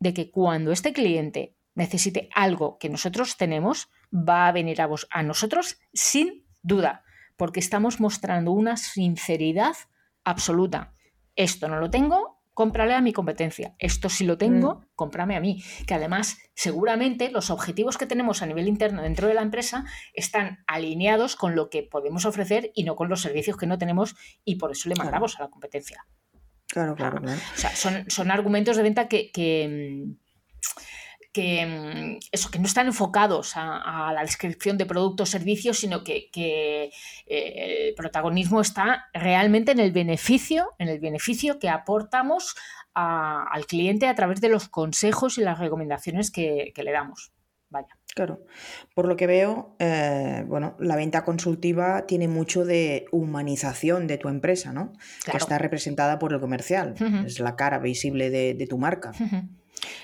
de 0.00 0.12
que 0.12 0.30
cuando 0.30 0.72
este 0.72 0.92
cliente 0.92 1.55
necesite 1.76 2.28
algo 2.34 2.78
que 2.78 2.88
nosotros 2.88 3.36
tenemos, 3.36 3.88
va 4.12 4.48
a 4.48 4.52
venir 4.52 4.82
a, 4.82 4.86
vos, 4.86 5.06
a 5.10 5.22
nosotros 5.22 5.78
sin 5.92 6.44
duda, 6.62 7.04
porque 7.36 7.60
estamos 7.60 8.00
mostrando 8.00 8.50
una 8.50 8.76
sinceridad 8.76 9.76
absoluta. 10.24 10.92
Esto 11.36 11.68
no 11.68 11.78
lo 11.78 11.90
tengo, 11.90 12.36
cómprale 12.54 12.94
a 12.94 13.02
mi 13.02 13.12
competencia. 13.12 13.74
Esto 13.78 14.08
sí 14.08 14.24
lo 14.24 14.38
tengo, 14.38 14.76
mm. 14.76 14.86
cómprame 14.94 15.36
a 15.36 15.40
mí. 15.40 15.62
Que 15.86 15.92
además, 15.92 16.38
seguramente 16.54 17.30
los 17.30 17.50
objetivos 17.50 17.98
que 17.98 18.06
tenemos 18.06 18.40
a 18.40 18.46
nivel 18.46 18.66
interno 18.66 19.02
dentro 19.02 19.28
de 19.28 19.34
la 19.34 19.42
empresa 19.42 19.84
están 20.14 20.64
alineados 20.66 21.36
con 21.36 21.54
lo 21.54 21.68
que 21.68 21.82
podemos 21.82 22.24
ofrecer 22.24 22.72
y 22.74 22.84
no 22.84 22.96
con 22.96 23.10
los 23.10 23.20
servicios 23.20 23.58
que 23.58 23.66
no 23.66 23.76
tenemos 23.76 24.16
y 24.44 24.56
por 24.56 24.72
eso 24.72 24.88
le 24.88 24.94
mandamos 24.96 25.38
a 25.38 25.42
la 25.42 25.50
competencia. 25.50 26.06
Claro, 26.66 26.94
claro, 26.94 27.20
claro. 27.20 27.38
O 27.54 27.58
sea, 27.58 27.76
son, 27.76 28.06
son 28.08 28.30
argumentos 28.30 28.78
de 28.78 28.82
venta 28.82 29.06
que, 29.06 29.30
que 29.30 30.06
mm, 30.06 30.26
que, 31.36 31.66
mm, 31.66 32.18
eso, 32.32 32.50
que 32.50 32.58
no 32.58 32.64
están 32.64 32.86
enfocados 32.86 33.52
a, 33.56 34.10
la 34.14 34.22
descripción 34.22 34.78
de 34.78 34.86
productos 34.86 35.28
o 35.28 35.32
servicios, 35.32 35.78
sino 35.78 36.02
que, 36.02 36.30
eh, 36.34 36.90
el 37.26 37.94
protagonismo 37.94 38.62
está 38.62 39.08
realmente 39.12 39.72
en 39.72 39.80
el 39.80 39.92
beneficio, 39.92 40.72
en 40.78 40.88
el 40.88 40.98
beneficio 40.98 41.58
que 41.58 41.68
aportamos 41.68 42.54
al 42.94 43.66
cliente 43.66 44.08
a 44.08 44.14
través 44.14 44.40
de 44.40 44.48
los 44.48 44.70
consejos 44.70 45.36
y 45.36 45.42
las 45.42 45.58
recomendaciones 45.58 46.30
que, 46.30 46.72
le 46.74 46.92
damos. 46.92 47.32
Vaya. 47.68 47.88
Claro. 48.14 48.40
Por 48.94 49.06
lo 49.06 49.16
que 49.16 49.26
veo, 49.26 49.76
eh, 49.78 50.42
bueno, 50.46 50.74
la 50.78 50.96
venta 50.96 51.22
consultiva 51.22 52.06
tiene 52.06 52.28
mucho 52.28 52.64
de 52.64 53.04
humanización 53.12 54.06
de 54.06 54.16
tu 54.16 54.28
empresa, 54.30 54.72
¿no? 54.72 54.94
Que 55.30 55.36
está 55.36 55.58
representada 55.58 56.18
por 56.18 56.32
el 56.32 56.40
comercial. 56.40 56.94
Es 57.26 57.40
la 57.40 57.56
cara 57.56 57.78
visible 57.78 58.30
de, 58.30 58.66
tu 58.66 58.78
marca. 58.78 59.12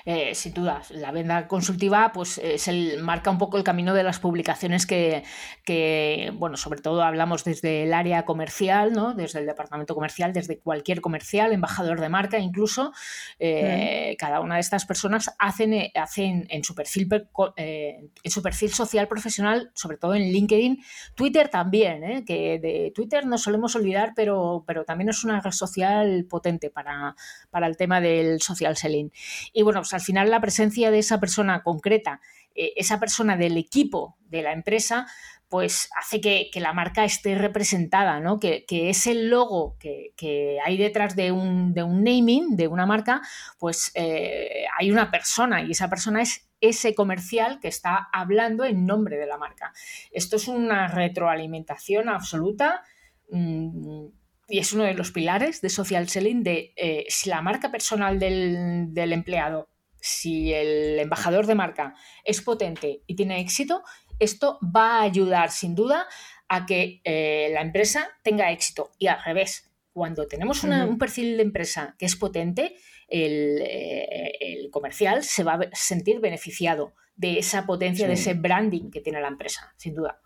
Eh, 0.05 0.35
sin 0.35 0.52
duda, 0.55 0.83
la 0.91 1.12
venta 1.12 1.47
consultiva 1.49 2.12
pues, 2.12 2.41
se 2.57 2.97
marca 2.99 3.31
un 3.31 3.38
poco 3.38 3.57
el 3.57 3.64
camino 3.64 3.95
de 3.95 4.02
las 4.02 4.19
publicaciones 4.19 4.87
que, 4.87 6.33
bueno, 6.35 6.57
sobre 6.57 6.81
todo 6.81 7.02
hablamos 7.02 7.45
desde 7.45 7.85
el 7.85 7.95
área 7.95 8.25
comercial, 8.25 8.93
¿no? 8.93 9.14
desde 9.14 9.41
el 9.41 9.47
departamento 9.47 9.95
comercial, 9.95 10.33
desde 10.33 10.59
cualquier 10.59 11.00
comercial, 11.00 11.52
embajador 11.52 12.00
de 12.00 12.09
marca 12.09 12.38
incluso. 12.38 12.93
Eh, 13.38 14.17
cada 14.19 14.41
una 14.41 14.57
de 14.57 14.61
estas 14.61 14.85
personas 14.85 15.31
hacen, 15.38 15.73
eh, 15.73 15.93
hacen 15.95 16.47
en, 16.50 16.64
su 16.64 16.75
perfil, 16.75 17.09
en 17.57 18.31
su 18.31 18.43
perfil 18.43 18.73
social 18.73 19.09
profesional, 19.09 19.71
sobre 19.75 19.97
todo 19.97 20.14
en 20.14 20.23
LinkedIn, 20.23 20.83
Twitter 21.14 21.49
también, 21.49 22.25
que 22.25 22.59
de 22.59 22.93
Twitter 22.95 23.26
no 23.26 23.38
solemos 23.38 23.75
olvidar, 23.76 24.12
pero, 24.14 24.64
pero 24.67 24.85
también 24.85 25.11
es 25.11 25.25
una 25.25 25.41
red 25.41 25.52
social 25.52 26.26
potente 26.29 26.71
para, 26.71 27.14
para 27.50 27.67
el 27.67 27.76
tema 27.76 28.00
del 28.00 28.41
social 28.41 28.76
selling. 28.76 29.11
Y 29.52 29.62
bueno, 29.62 29.81
pues 29.81 29.95
al 29.95 30.00
final 30.00 30.31
la 30.31 30.40
presencia 30.40 30.90
de 30.90 30.99
esa 30.99 31.21
persona 31.21 31.62
concreta, 31.62 32.21
eh, 32.54 32.73
esa 32.76 33.00
persona 33.00 33.37
del 33.37 33.57
equipo 33.57 34.16
de 34.28 34.42
la 34.42 34.52
empresa, 34.52 35.07
pues 35.49 35.90
hace 35.97 36.23
que, 36.23 36.50
la 36.54 36.73
marca 36.73 37.04
esté 37.04 37.35
representada, 37.35 38.21
¿no? 38.21 38.40
Que, 38.40 38.64
ese 38.69 39.14
logo 39.14 39.76
que, 39.78 40.59
hay 40.64 40.78
detrás 40.78 41.14
de 41.14 41.31
un, 41.31 41.75
naming, 41.75 42.57
de 42.57 42.69
una 42.69 42.87
marca, 42.87 43.21
pues 43.59 43.90
eh, 43.95 44.64
hay 44.78 44.90
una 44.90 45.11
persona 45.11 45.62
y 45.62 45.73
esa 45.73 45.90
persona 45.90 46.23
es 46.23 46.49
ese 46.62 46.95
comercial 46.95 47.61
que 47.61 47.69
está 47.69 48.09
hablando 48.14 48.64
en 48.64 48.87
nombre 48.87 49.19
de 49.19 49.26
la 49.26 49.37
marca. 49.37 49.75
Esto 50.11 50.37
es 50.37 50.49
una 50.49 50.88
retroalimentación 50.88 52.09
absoluta. 52.09 52.83
Mm, 53.31 54.07
y 54.52 54.59
es 54.59 54.75
uno 54.75 54.85
de 54.85 54.92
los 54.92 55.12
pilares 55.12 55.62
de 55.62 55.71
social 55.71 56.11
selling 56.11 56.42
de 56.42 56.75
eh, 56.76 57.06
si 57.09 57.30
la 57.30 57.40
marca 57.40 57.73
personal 57.73 58.18
del, 58.18 58.92
empleado, 58.94 59.71
si 59.99 60.52
el 60.52 60.99
embajador 60.99 61.47
de 61.47 61.54
marca 61.54 61.94
es 62.23 62.42
potente 62.42 63.02
y 63.06 63.16
tiene 63.16 63.40
éxito, 63.40 63.82
esto 64.18 64.59
va 64.62 64.99
a 64.99 65.02
ayudar 65.04 65.50
sin 65.50 65.75
duda 65.75 66.06
a 66.49 66.66
que 66.66 67.00
eh, 67.04 67.49
la 67.54 67.62
empresa 67.62 68.11
tenga 68.23 68.52
éxito 68.52 68.92
y 68.99 69.06
al 69.06 69.25
revés. 69.25 69.73
cuando 69.94 70.26
tenemos 70.26 70.62
un 70.64 70.99
perfil 70.99 71.38
de 71.38 71.44
empresa 71.44 71.97
que 71.99 72.04
es 72.04 72.16
potente, 72.16 72.76
eh, 73.09 74.32
el, 74.38 74.71
comercial 74.71 75.23
se 75.23 75.44
va 75.44 75.54
a 75.54 75.61
sentir 75.73 76.21
beneficiado 76.21 76.92
de 77.16 77.38
esa 77.38 77.64
potencia, 77.64 78.06
de 78.06 78.14
ese 78.14 78.35
branding 78.35 78.90
que 78.90 79.00
tiene 79.00 79.23
la 79.23 79.28
empresa, 79.28 79.73
sin 79.78 79.94
duda. 79.94 80.21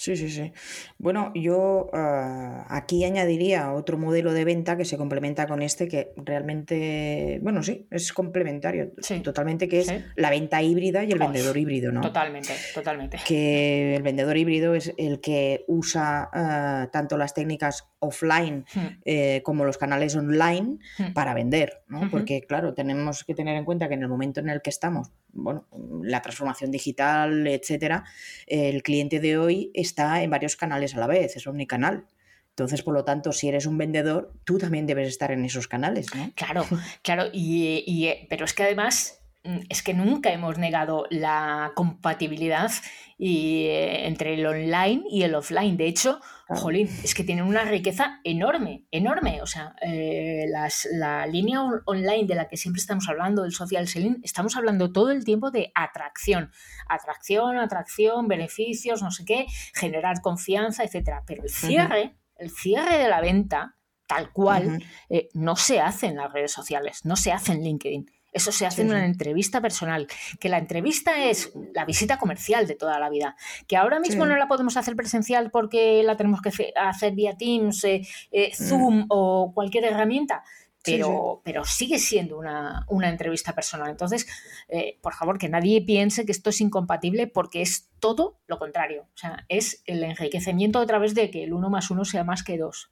Sí, 0.00 0.16
sí, 0.16 0.30
sí. 0.30 0.50
Bueno, 0.96 1.30
yo 1.34 1.90
ah, 1.92 2.64
aquí 2.70 3.04
añadiría 3.04 3.70
otro 3.74 3.98
modelo 3.98 4.32
de 4.32 4.46
venta 4.46 4.78
que 4.78 4.86
se 4.86 4.96
complementa 4.96 5.46
con 5.46 5.60
este, 5.60 5.88
que 5.88 6.14
realmente, 6.16 7.38
bueno, 7.42 7.62
sí, 7.62 7.86
es 7.90 8.10
complementario 8.14 8.92
totalmente, 9.22 9.68
que 9.68 9.80
es 9.80 9.92
la 10.16 10.30
venta 10.30 10.62
híbrida 10.62 11.04
y 11.04 11.12
el 11.12 11.18
vendedor 11.18 11.54
híbrido, 11.58 11.92
¿no? 11.92 12.00
Totalmente, 12.00 12.54
totalmente. 12.72 13.18
Que 13.26 13.94
el 13.94 14.02
vendedor 14.02 14.38
híbrido 14.38 14.74
es 14.74 14.94
el 14.96 15.20
que 15.20 15.66
usa 15.68 16.30
ah, 16.32 16.88
tanto 16.90 17.18
las 17.18 17.34
técnicas 17.34 17.90
offline 17.98 18.64
hmm. 18.74 18.86
eh, 19.04 19.42
como 19.44 19.66
los 19.66 19.76
canales 19.76 20.16
online 20.16 20.78
hmm. 20.98 21.12
para 21.12 21.34
vender, 21.34 21.82
¿no? 21.88 22.08
Porque, 22.10 22.40
claro, 22.40 22.72
tenemos 22.72 23.22
que 23.24 23.34
tener 23.34 23.54
en 23.54 23.66
cuenta 23.66 23.88
que 23.88 23.94
en 23.94 24.02
el 24.02 24.08
momento 24.08 24.40
en 24.40 24.48
el 24.48 24.62
que 24.62 24.70
estamos, 24.70 25.12
bueno, 25.32 25.66
la 26.02 26.22
transformación 26.22 26.70
digital, 26.70 27.46
etcétera, 27.46 28.04
el 28.46 28.82
cliente 28.82 29.20
de 29.20 29.38
hoy 29.38 29.70
está 29.74 30.22
en 30.22 30.30
varios 30.30 30.56
canales 30.56 30.94
a 30.94 31.00
la 31.00 31.06
vez, 31.06 31.36
es 31.36 31.46
omnicanal. 31.46 32.06
Entonces, 32.50 32.82
por 32.82 32.94
lo 32.94 33.04
tanto, 33.04 33.32
si 33.32 33.48
eres 33.48 33.64
un 33.66 33.78
vendedor, 33.78 34.34
tú 34.44 34.58
también 34.58 34.86
debes 34.86 35.08
estar 35.08 35.30
en 35.30 35.44
esos 35.44 35.68
canales, 35.68 36.14
¿no? 36.14 36.30
Claro, 36.34 36.66
claro, 37.02 37.24
y, 37.32 38.06
eh, 38.06 38.26
pero 38.28 38.44
es 38.44 38.52
que 38.52 38.64
además 38.64 39.20
Mm, 39.44 39.60
es 39.70 39.82
que 39.82 39.94
nunca 39.94 40.30
hemos 40.32 40.58
negado 40.58 41.06
la 41.08 41.72
compatibilidad 41.74 42.70
eh, 43.18 44.02
entre 44.04 44.34
el 44.34 44.44
online 44.46 45.02
y 45.10 45.22
el 45.22 45.34
offline. 45.34 45.76
De 45.76 45.86
hecho, 45.86 46.20
jolín, 46.56 46.88
es 47.04 47.14
que 47.14 47.24
tienen 47.24 47.44
una 47.44 47.64
riqueza 47.64 48.20
enorme, 48.24 48.86
enorme. 48.90 49.42
O 49.42 49.46
sea, 49.46 49.74
eh, 49.82 50.46
la 50.92 51.26
línea 51.26 51.62
online 51.84 52.26
de 52.26 52.34
la 52.34 52.48
que 52.48 52.56
siempre 52.56 52.80
estamos 52.80 53.08
hablando, 53.08 53.42
del 53.42 53.52
social 53.52 53.88
selling, 53.88 54.20
estamos 54.22 54.56
hablando 54.56 54.92
todo 54.92 55.10
el 55.10 55.24
tiempo 55.24 55.50
de 55.50 55.72
atracción. 55.74 56.50
Atracción, 56.88 57.58
atracción, 57.58 58.28
beneficios, 58.28 59.02
no 59.02 59.10
sé 59.10 59.24
qué, 59.24 59.46
generar 59.74 60.20
confianza, 60.20 60.84
etcétera. 60.84 61.22
Pero 61.26 61.42
el 61.42 61.50
cierre, 61.50 62.16
el 62.36 62.50
cierre 62.50 62.98
de 62.98 63.08
la 63.08 63.20
venta, 63.20 63.76
tal 64.06 64.32
cual, 64.32 64.82
eh, 65.08 65.28
no 65.34 65.56
se 65.56 65.80
hace 65.80 66.06
en 66.06 66.16
las 66.16 66.32
redes 66.32 66.52
sociales, 66.52 67.04
no 67.04 67.16
se 67.16 67.32
hace 67.32 67.52
en 67.52 67.62
LinkedIn 67.62 68.19
eso 68.32 68.52
se 68.52 68.66
hace 68.66 68.82
en 68.82 68.90
una 68.90 69.04
entrevista 69.04 69.60
personal, 69.60 70.06
que 70.38 70.48
la 70.48 70.58
entrevista 70.58 71.24
es 71.24 71.52
la 71.74 71.84
visita 71.84 72.18
comercial 72.18 72.66
de 72.66 72.74
toda 72.74 72.98
la 72.98 73.10
vida, 73.10 73.36
que 73.66 73.76
ahora 73.76 74.00
mismo 74.00 74.26
no 74.26 74.36
la 74.36 74.48
podemos 74.48 74.76
hacer 74.76 74.96
presencial 74.96 75.50
porque 75.50 76.02
la 76.02 76.16
tenemos 76.16 76.40
que 76.40 76.72
hacer 76.76 77.14
vía 77.14 77.36
Teams, 77.36 77.84
eh, 77.84 78.06
eh, 78.30 78.52
mm. 78.52 78.68
Zoom 78.68 79.06
o 79.08 79.52
cualquier 79.54 79.84
herramienta, 79.84 80.44
pero, 80.82 81.42
pero 81.44 81.64
sigue 81.64 81.98
siendo 81.98 82.38
una, 82.38 82.86
entrevista 83.08 83.54
personal. 83.54 83.90
Entonces, 83.90 84.26
eh, 84.68 84.98
por 85.02 85.14
favor, 85.14 85.38
que 85.38 85.48
nadie 85.48 85.82
piense 85.82 86.24
que 86.24 86.32
esto 86.32 86.50
es 86.50 86.60
incompatible 86.60 87.26
porque 87.26 87.60
es 87.60 87.90
todo 87.98 88.38
lo 88.46 88.58
contrario. 88.58 89.02
O 89.02 89.16
sea, 89.16 89.44
es 89.48 89.82
el 89.86 90.02
enriquecimiento 90.02 90.78
a 90.78 90.86
través 90.86 91.14
de 91.14 91.30
que 91.30 91.44
el 91.44 91.52
uno 91.52 91.68
más 91.68 91.90
uno 91.90 92.04
sea 92.04 92.24
más 92.24 92.42
que 92.42 92.56
dos. 92.56 92.90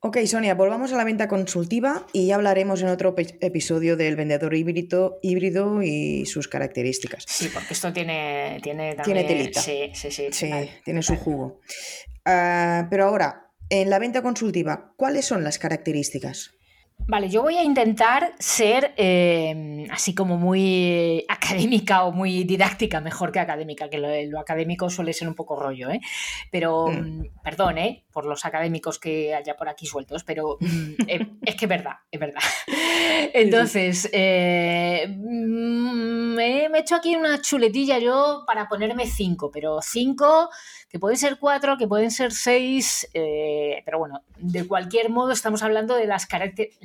Ok, 0.00 0.18
Sonia, 0.26 0.54
volvamos 0.54 0.92
a 0.92 0.96
la 0.96 1.04
venta 1.04 1.28
consultiva 1.28 2.06
y 2.12 2.26
ya 2.26 2.34
hablaremos 2.34 2.82
en 2.82 2.88
otro 2.88 3.14
episodio 3.16 3.96
del 3.96 4.16
vendedor 4.16 4.54
híbrido, 4.54 5.18
híbrido 5.22 5.82
y 5.82 6.26
sus 6.26 6.48
características. 6.48 7.24
Sí, 7.26 7.50
porque 7.52 7.74
esto 7.74 7.92
tiene, 7.92 8.60
tiene 8.62 8.94
también... 8.94 9.26
Tiene 9.26 9.40
telita. 9.40 9.60
Sí, 9.60 9.90
sí, 9.94 10.10
sí. 10.10 10.28
sí 10.30 10.50
tiene 10.84 11.02
su 11.02 11.16
jugo. 11.16 11.60
Ah, 12.24 12.86
pero 12.90 13.06
ahora, 13.06 13.52
en 13.70 13.90
la 13.90 13.98
venta 13.98 14.22
consultiva, 14.22 14.92
¿cuáles 14.96 15.24
son 15.24 15.44
las 15.44 15.58
características? 15.58 16.52
Vale, 17.08 17.28
yo 17.28 17.42
voy 17.42 17.56
a 17.56 17.62
intentar 17.62 18.34
ser 18.40 18.92
em, 18.96 19.88
así 19.92 20.12
como 20.12 20.38
muy 20.38 21.24
académica 21.28 22.02
o 22.02 22.10
muy 22.10 22.42
didáctica, 22.42 23.00
mejor 23.00 23.30
que 23.30 23.38
académica, 23.38 23.88
que 23.88 23.98
lo, 23.98 24.40
académico 24.40 24.90
suele 24.90 25.12
ser 25.12 25.28
un 25.28 25.34
poco 25.34 25.54
rollo, 25.54 25.88
¿eh? 25.90 26.00
Pero, 26.50 26.88
mm. 26.88 27.20
Mm, 27.20 27.24
perdón, 27.44 27.78
¿eh? 27.78 28.04
Por 28.10 28.26
los 28.26 28.44
académicos 28.44 28.98
que 28.98 29.34
haya 29.34 29.56
por 29.56 29.68
aquí 29.68 29.86
sueltos, 29.86 30.24
pero 30.24 30.58
mm, 30.58 30.92
eh, 31.08 31.28
es 31.42 31.54
que 31.54 31.66
es 31.66 31.68
verdad, 31.68 31.94
es 32.10 32.18
verdad. 32.18 32.42
Entonces, 33.32 34.10
eh, 34.12 35.06
me 35.16 36.66
he 36.66 36.78
hecho 36.78 36.96
aquí 36.96 37.14
una 37.14 37.40
chuletilla 37.40 37.98
yo 37.98 38.42
para 38.48 38.66
ponerme 38.68 39.06
cinco, 39.06 39.50
pero 39.52 39.80
cinco 39.80 40.50
que 40.88 40.98
pueden 40.98 41.18
ser 41.18 41.38
cuatro, 41.38 41.76
que 41.76 41.86
pueden 41.86 42.10
ser 42.10 42.32
seis, 42.32 43.08
pero 43.12 43.98
bueno, 43.98 44.22
de 44.38 44.66
cualquier 44.66 45.10
modo 45.10 45.32
estamos 45.32 45.62
hablando 45.62 45.96
de 45.96 46.06
las, 46.06 46.26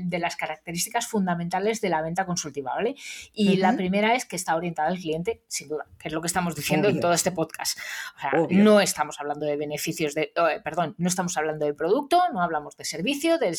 de 0.09 0.19
las 0.19 0.35
características 0.35 1.07
fundamentales 1.07 1.81
de 1.81 1.89
la 1.89 2.01
venta 2.01 2.25
consultiva, 2.25 2.75
¿vale? 2.75 2.95
Y 3.33 3.57
la 3.57 3.75
primera 3.75 4.15
es 4.15 4.25
que 4.25 4.35
está 4.35 4.55
orientada 4.55 4.89
al 4.89 4.97
cliente, 4.97 5.43
sin 5.47 5.67
duda, 5.69 5.85
que 5.97 6.07
es 6.07 6.13
lo 6.13 6.21
que 6.21 6.27
estamos 6.27 6.55
diciendo 6.55 6.89
en 6.89 6.99
todo 6.99 7.13
este 7.13 7.31
podcast. 7.31 7.77
O 8.17 8.19
sea, 8.19 8.31
no 8.49 8.81
estamos 8.81 9.19
hablando 9.19 9.45
de 9.45 9.57
beneficios 9.57 10.13
de, 10.13 10.31
oh, 10.37 10.47
perdón, 10.63 10.95
no 10.97 11.07
estamos 11.07 11.37
hablando 11.37 11.65
de 11.65 11.73
producto, 11.73 12.21
no 12.33 12.41
hablamos 12.41 12.75
de 12.77 12.85
servicio, 12.85 13.37
de 13.37 13.51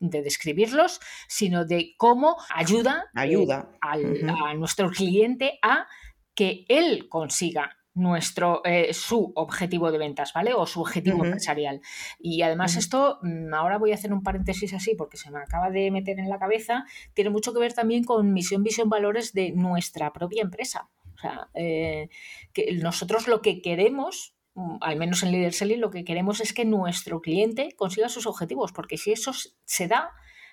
de 0.00 0.22
describirlos, 0.22 1.00
sino 1.28 1.64
de 1.64 1.94
cómo 1.96 2.36
ayuda, 2.54 3.10
ayuda. 3.14 3.68
Eh, 3.94 4.26
a 4.26 4.54
nuestro 4.54 4.90
cliente 4.90 5.58
a 5.62 5.86
que 6.34 6.64
él 6.68 7.08
consiga 7.08 7.76
nuestro, 7.94 8.62
eh, 8.64 8.94
su 8.94 9.32
objetivo 9.34 9.90
de 9.90 9.98
ventas, 9.98 10.32
¿vale? 10.32 10.54
O 10.54 10.66
su 10.66 10.80
objetivo 10.80 11.24
empresarial. 11.24 11.80
Y 12.18 12.42
además 12.42 12.76
esto, 12.76 13.18
mm, 13.22 13.52
ahora 13.52 13.78
voy 13.78 13.92
a 13.92 13.94
hacer 13.94 14.12
un 14.12 14.22
paréntesis 14.22 14.72
así 14.74 14.94
porque 14.94 15.16
se 15.16 15.30
me 15.30 15.38
acaba 15.38 15.70
de 15.70 15.90
meter 15.90 16.18
en 16.18 16.28
la 16.28 16.38
cabeza, 16.38 16.84
tiene 17.14 17.30
mucho 17.30 17.52
que 17.52 17.60
ver 17.60 17.72
también 17.72 18.04
con 18.04 18.32
misión, 18.32 18.62
visión, 18.62 18.88
valores 18.88 19.32
de 19.32 19.52
nuestra 19.52 20.12
propia 20.12 20.42
empresa. 20.42 20.88
O 21.14 21.18
sea, 21.18 21.48
eh, 21.54 22.08
que 22.52 22.72
nosotros 22.80 23.28
lo 23.28 23.42
que 23.42 23.60
queremos 23.60 24.34
mm, 24.54 24.76
al 24.80 24.96
menos 24.96 25.22
en 25.22 25.32
Leader 25.32 25.52
Selling, 25.52 25.80
lo 25.80 25.90
que 25.90 26.04
queremos 26.04 26.40
es 26.40 26.52
que 26.52 26.64
nuestro 26.64 27.20
cliente 27.20 27.74
consiga 27.76 28.08
sus 28.08 28.26
objetivos, 28.26 28.72
porque 28.72 28.96
si 28.96 29.12
eso 29.12 29.32
se 29.64 29.88
da, 29.88 30.12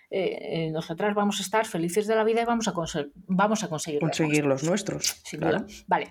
eh, 0.09 0.37
eh, 0.67 0.71
nosotras 0.71 1.13
vamos 1.13 1.39
a 1.39 1.43
estar 1.43 1.65
felices 1.65 2.07
de 2.07 2.15
la 2.15 2.23
vida 2.23 2.41
y 2.41 2.45
vamos 2.45 2.67
a, 2.67 2.73
vamos 3.27 3.63
a 3.63 3.67
conseguir, 3.67 3.99
conseguir 3.99 4.45
los 4.45 4.63
nuestros. 4.63 5.21
Vale. 5.87 6.09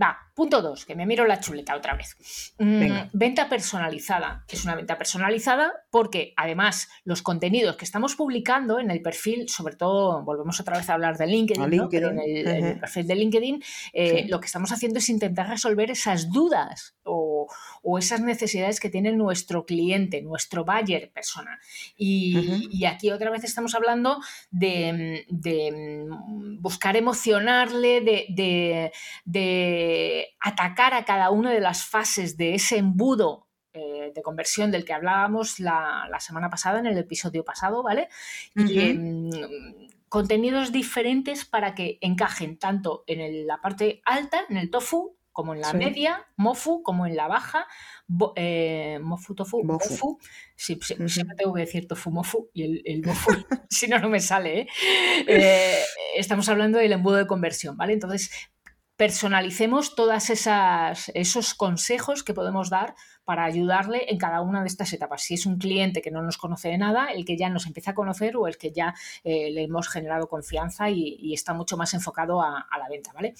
Va, 0.00 0.18
punto 0.34 0.62
dos, 0.62 0.84
que 0.84 0.94
me 0.94 1.04
miro 1.06 1.26
la 1.26 1.40
chuleta 1.40 1.74
otra 1.76 1.96
vez. 1.96 2.16
Mm, 2.58 3.08
venta 3.12 3.48
personalizada. 3.48 4.44
Es 4.48 4.64
una 4.64 4.76
venta 4.76 4.96
personalizada 4.96 5.72
porque 5.90 6.32
además 6.36 6.88
los 7.04 7.22
contenidos 7.22 7.76
que 7.76 7.84
estamos 7.84 8.14
publicando 8.14 8.78
en 8.78 8.90
el 8.90 9.02
perfil, 9.02 9.48
sobre 9.48 9.76
todo, 9.76 10.22
volvemos 10.22 10.60
otra 10.60 10.76
vez 10.76 10.88
a 10.88 10.94
hablar 10.94 11.16
de 11.16 11.26
LinkedIn, 11.26 11.62
en, 11.62 11.72
el, 12.20 12.78
perfil 12.78 13.06
de 13.06 13.14
LinkedIn, 13.16 13.62
eh, 13.92 14.26
lo 14.28 14.40
que 14.40 14.46
estamos 14.46 14.70
haciendo 14.70 14.98
es 14.98 15.08
intentar 15.08 15.48
resolver 15.48 15.90
esas 15.90 16.30
dudas 16.30 16.96
o, 17.02 17.33
esas 17.98 18.20
necesidades 18.20 18.80
que 18.80 18.90
tiene 18.90 19.12
nuestro 19.12 19.64
cliente, 19.64 20.22
nuestro 20.22 20.64
buyer 20.64 21.10
persona. 21.12 21.58
Y, 21.96 22.68
y 22.70 22.84
aquí 22.86 23.10
otra 23.10 23.30
vez 23.30 23.44
estamos 23.44 23.74
hablando 23.74 24.20
de, 24.50 25.24
buscar 26.60 26.96
emocionarle, 26.96 28.00
de, 29.24 30.32
atacar 30.40 30.94
a 30.94 31.04
cada 31.04 31.30
una 31.30 31.52
de 31.52 31.60
las 31.60 31.84
fases 31.84 32.36
de 32.36 32.54
ese 32.54 32.78
embudo 32.78 33.48
eh, 33.72 34.12
de 34.14 34.22
conversión 34.22 34.70
del 34.70 34.84
que 34.84 34.92
hablábamos 34.92 35.58
la, 35.58 36.08
semana 36.20 36.48
pasada, 36.48 36.78
en 36.78 36.86
el 36.86 36.98
episodio 36.98 37.44
pasado, 37.44 37.82
¿vale? 37.82 38.08
Y 38.54 38.78
em, 38.78 39.30
contenidos 40.08 40.70
diferentes 40.70 41.44
para 41.44 41.74
que 41.74 41.98
encajen 42.00 42.56
tanto 42.56 43.02
en 43.08 43.48
la 43.48 43.60
parte 43.60 44.00
alta, 44.04 44.44
en 44.48 44.58
el 44.58 44.70
tofu, 44.70 45.16
como 45.34 45.52
en 45.52 45.60
la 45.60 45.72
media, 45.72 46.24
mofu, 46.36 46.82
como 46.84 47.06
en 47.06 47.16
la 47.16 47.26
baja, 47.26 47.66
eh, 48.36 49.00
mofu, 49.02 49.34
tofu, 49.34 49.64
mofu. 49.64 50.20
Sí, 50.54 50.78
siempre 50.80 51.36
tengo 51.36 51.52
que 51.52 51.62
decir 51.62 51.88
tofu, 51.88 52.12
mofu 52.12 52.50
y 52.54 52.62
el, 52.62 52.82
el 52.84 53.02
mofu, 53.04 53.30
si 53.68 53.88
no, 53.88 53.98
no 53.98 54.08
me 54.08 54.20
sale. 54.20 54.60
¿eh? 54.60 54.68
¿eh? 55.26 55.82
estamos 56.16 56.48
hablando 56.48 56.78
del 56.78 56.92
embudo 56.92 57.16
de 57.16 57.26
conversión, 57.26 57.76
¿vale? 57.76 57.94
Entonces, 57.94 58.30
personalicemos 58.96 59.94
todos 59.94 60.30
esos 60.30 61.54
consejos 61.54 62.22
que 62.22 62.34
podemos 62.34 62.70
dar 62.70 62.94
para 63.24 63.44
ayudarle 63.44 64.06
en 64.08 64.18
cada 64.18 64.40
una 64.42 64.60
de 64.60 64.68
estas 64.68 64.92
etapas. 64.92 65.22
Si 65.22 65.34
es 65.34 65.46
un 65.46 65.58
cliente 65.58 66.02
que 66.02 66.10
no 66.10 66.22
nos 66.22 66.36
conoce 66.36 66.68
de 66.68 66.78
nada, 66.78 67.08
el 67.08 67.24
que 67.24 67.36
ya 67.36 67.48
nos 67.48 67.66
empieza 67.66 67.92
a 67.92 67.94
conocer 67.94 68.36
o 68.36 68.46
el 68.46 68.56
que 68.56 68.70
ya 68.70 68.94
eh, 69.24 69.50
le 69.50 69.64
hemos 69.64 69.88
generado 69.88 70.28
confianza 70.28 70.90
y, 70.90 71.32
está 71.34 71.52
mucho 71.52 71.76
más 71.76 71.92
enfocado 71.94 72.40
a, 72.40 72.66
la 72.78 72.88
venta, 72.88 73.12
¿vale? 73.12 73.34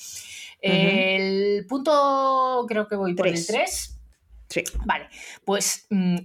El 0.60 1.64
punto, 1.66 2.64
creo 2.66 2.88
que 2.88 2.96
voy 2.96 3.14
por 3.14 3.28
el 3.28 3.46
3. 3.46 4.00
Sí. 4.48 4.64
Vale, 4.84 5.08
pues 5.44 5.86
mm, 5.90 6.16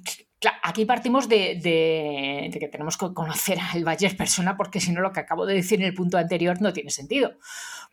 aquí 0.64 0.86
partimos 0.86 1.28
de, 1.28 1.60
que 2.52 2.68
tenemos 2.68 2.98
que 2.98 3.14
conocer 3.14 3.60
al 3.74 3.84
buyer 3.84 4.16
persona 4.16 4.56
porque 4.56 4.80
si 4.80 4.92
no 4.92 5.02
lo 5.02 5.12
que 5.12 5.20
acabo 5.20 5.46
de 5.46 5.56
decir 5.56 5.80
en 5.80 5.88
el 5.88 5.94
punto 5.94 6.18
anterior 6.18 6.62
no 6.62 6.74
tiene 6.74 6.90
sentido. 6.90 7.34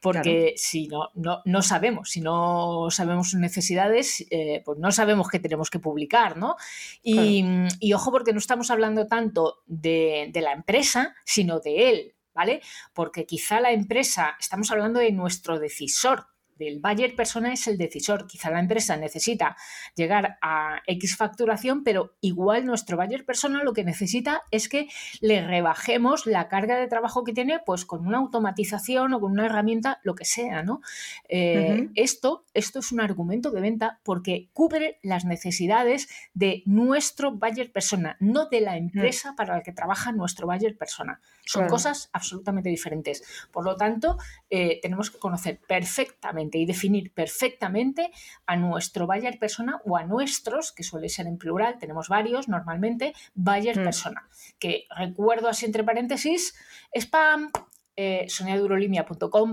Porque 0.01 0.55
si 0.57 0.89
no, 0.89 1.11
no, 1.45 1.63
sabemos, 1.63 2.11
si 2.11 2.21
no 2.21 2.89
sabemos 2.91 3.31
sus 3.31 3.41
necesidades, 3.41 4.25
eh, 4.31 4.63
pues 4.65 4.79
no 4.79 4.93
sabemos 4.93 5.29
qué 5.29 5.39
tenemos 5.39 5.71
que 5.71 5.79
publicar, 5.79 6.37
¿no? 6.37 6.57
Y, 7.03 7.45
y 7.81 7.93
ojo 7.93 8.13
porque 8.13 8.33
no 8.33 8.39
estamos 8.39 8.71
hablando 8.71 9.07
tanto 9.07 9.63
de, 9.67 10.29
de 10.33 10.41
la 10.43 10.53
empresa, 10.53 11.15
sino 11.25 11.61
de 11.61 11.91
él, 11.91 12.15
¿vale? 12.35 12.61
Porque 12.93 13.27
quizá 13.27 13.61
la 13.61 13.73
empresa, 13.73 14.37
estamos 14.39 14.71
hablando 14.71 15.01
de 15.01 15.13
nuestro 15.13 15.59
decisor, 15.59 16.27
del 16.59 16.81
buyer 16.81 17.15
persona 17.15 17.53
es 17.53 17.67
el 17.67 17.79
decisor. 17.79 18.27
Quizá 18.27 18.51
la 18.51 18.61
empresa 18.61 18.97
necesita 18.97 19.57
llegar 19.95 20.39
a 20.43 20.83
X 20.87 21.17
facturación, 21.17 21.85
pero 21.85 22.15
igual 22.21 22.67
nuestro 22.67 22.97
buyer 22.97 23.25
persona 23.25 23.63
lo 23.63 23.73
que 23.73 23.85
necesita 23.85 24.43
es 24.51 24.69
que 24.69 24.89
le 25.21 25.47
rebajemos 25.47 26.27
la 26.27 26.49
carga 26.49 26.77
de 26.77 26.87
trabajo 26.87 27.25
que 27.25 27.33
tiene, 27.33 27.61
pues 27.65 27.85
con 27.85 28.07
una 28.07 28.19
automatización 28.19 29.15
o 29.15 29.21
con 29.21 29.33
una 29.33 29.47
herramienta, 29.47 30.01
lo 30.03 30.15
que 30.15 30.25
sea, 30.25 30.63
¿no? 30.63 30.81
Eh, 31.29 31.89
esto, 31.95 32.45
esto 32.55 32.79
es 32.79 32.93
un 32.93 33.01
argumento 33.01 33.51
de 33.51 33.61
venta 33.61 34.01
porque 34.03 34.49
cubre 34.53 34.99
las 35.03 35.25
necesidades 35.25 36.09
de 36.35 36.63
nuestro 36.67 37.33
buyer 37.33 37.73
persona, 37.73 38.17
no 38.21 38.47
de 38.47 38.61
la 38.61 38.73
mm. 38.73 38.77
empresa 38.77 39.35
para 39.37 39.57
la 39.57 39.63
que 39.63 39.73
trabaja 39.73 40.13
nuestro 40.13 40.47
buyer 40.47 40.77
persona. 40.77 41.21
Son 41.47 41.69
cosas 41.69 42.11
absolutamente 42.13 42.69
diferentes. 42.69 43.23
Por 43.53 43.65
lo 43.65 43.77
tanto, 43.77 44.19
eh, 44.51 44.81
tenemos 44.83 45.11
que 45.11 45.19
conocer 45.19 45.61
perfectamente 45.67 46.59
y 46.59 46.67
definir 46.67 47.13
perfectamente 47.13 48.11
a 48.47 48.57
nuestro 48.57 49.07
buyer 49.07 49.39
persona 49.39 49.81
o 49.85 49.97
a 49.97 50.05
nuestros, 50.05 50.73
que 50.73 50.83
suele 50.83 51.09
ser 51.09 51.27
en 51.27 51.39
plural, 51.39 51.79
tenemos 51.79 52.09
varios 52.09 52.49
normalmente, 52.49 53.15
buyer 53.35 53.79
mm. 53.79 53.85
persona. 53.85 54.29
Que 54.59 54.87
recuerdo 54.95 55.49
así 55.49 55.65
entre 55.67 55.85
paréntesis, 55.85 56.55
spam, 56.93 57.51
eh, 57.97 58.27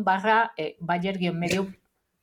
barra 0.04 0.52
eh, 0.58 0.76
buyer-medio 0.80 1.74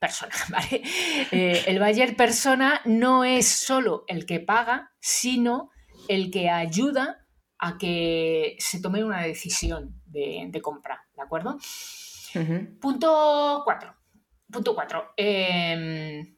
persona, 0.01 0.35
¿vale? 0.49 0.83
Eh, 1.31 1.63
el 1.67 1.79
buyer 1.79 2.17
persona 2.17 2.81
no 2.85 3.25
es 3.25 3.47
solo 3.47 4.05
el 4.09 4.27
que 4.27 4.41
paga, 4.41 4.91
sino 4.99 5.71
el 6.09 6.31
que 6.31 6.51
ayuda 6.51 7.20
a 7.63 7.77
que 7.77 8.57
se 8.59 8.81
tome 8.81 9.05
una 9.05 9.21
decisión 9.21 10.01
de, 10.07 10.61
compra, 10.63 11.07
¿de 11.15 11.23
acuerdo? 11.23 11.59
Punto 12.81 13.63
4. 13.65 13.97
Punto 14.51 14.75
4. 14.75 15.13
Em, 15.17 16.37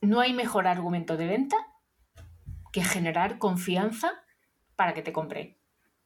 no 0.00 0.20
hay 0.20 0.32
mejor 0.32 0.66
argumento 0.66 1.16
de 1.16 1.26
venta 1.26 1.56
que 2.72 2.82
generar 2.82 3.38
confianza 3.38 4.12
para 4.76 4.94
que 4.94 5.02
te 5.02 5.12
compre. 5.12 5.58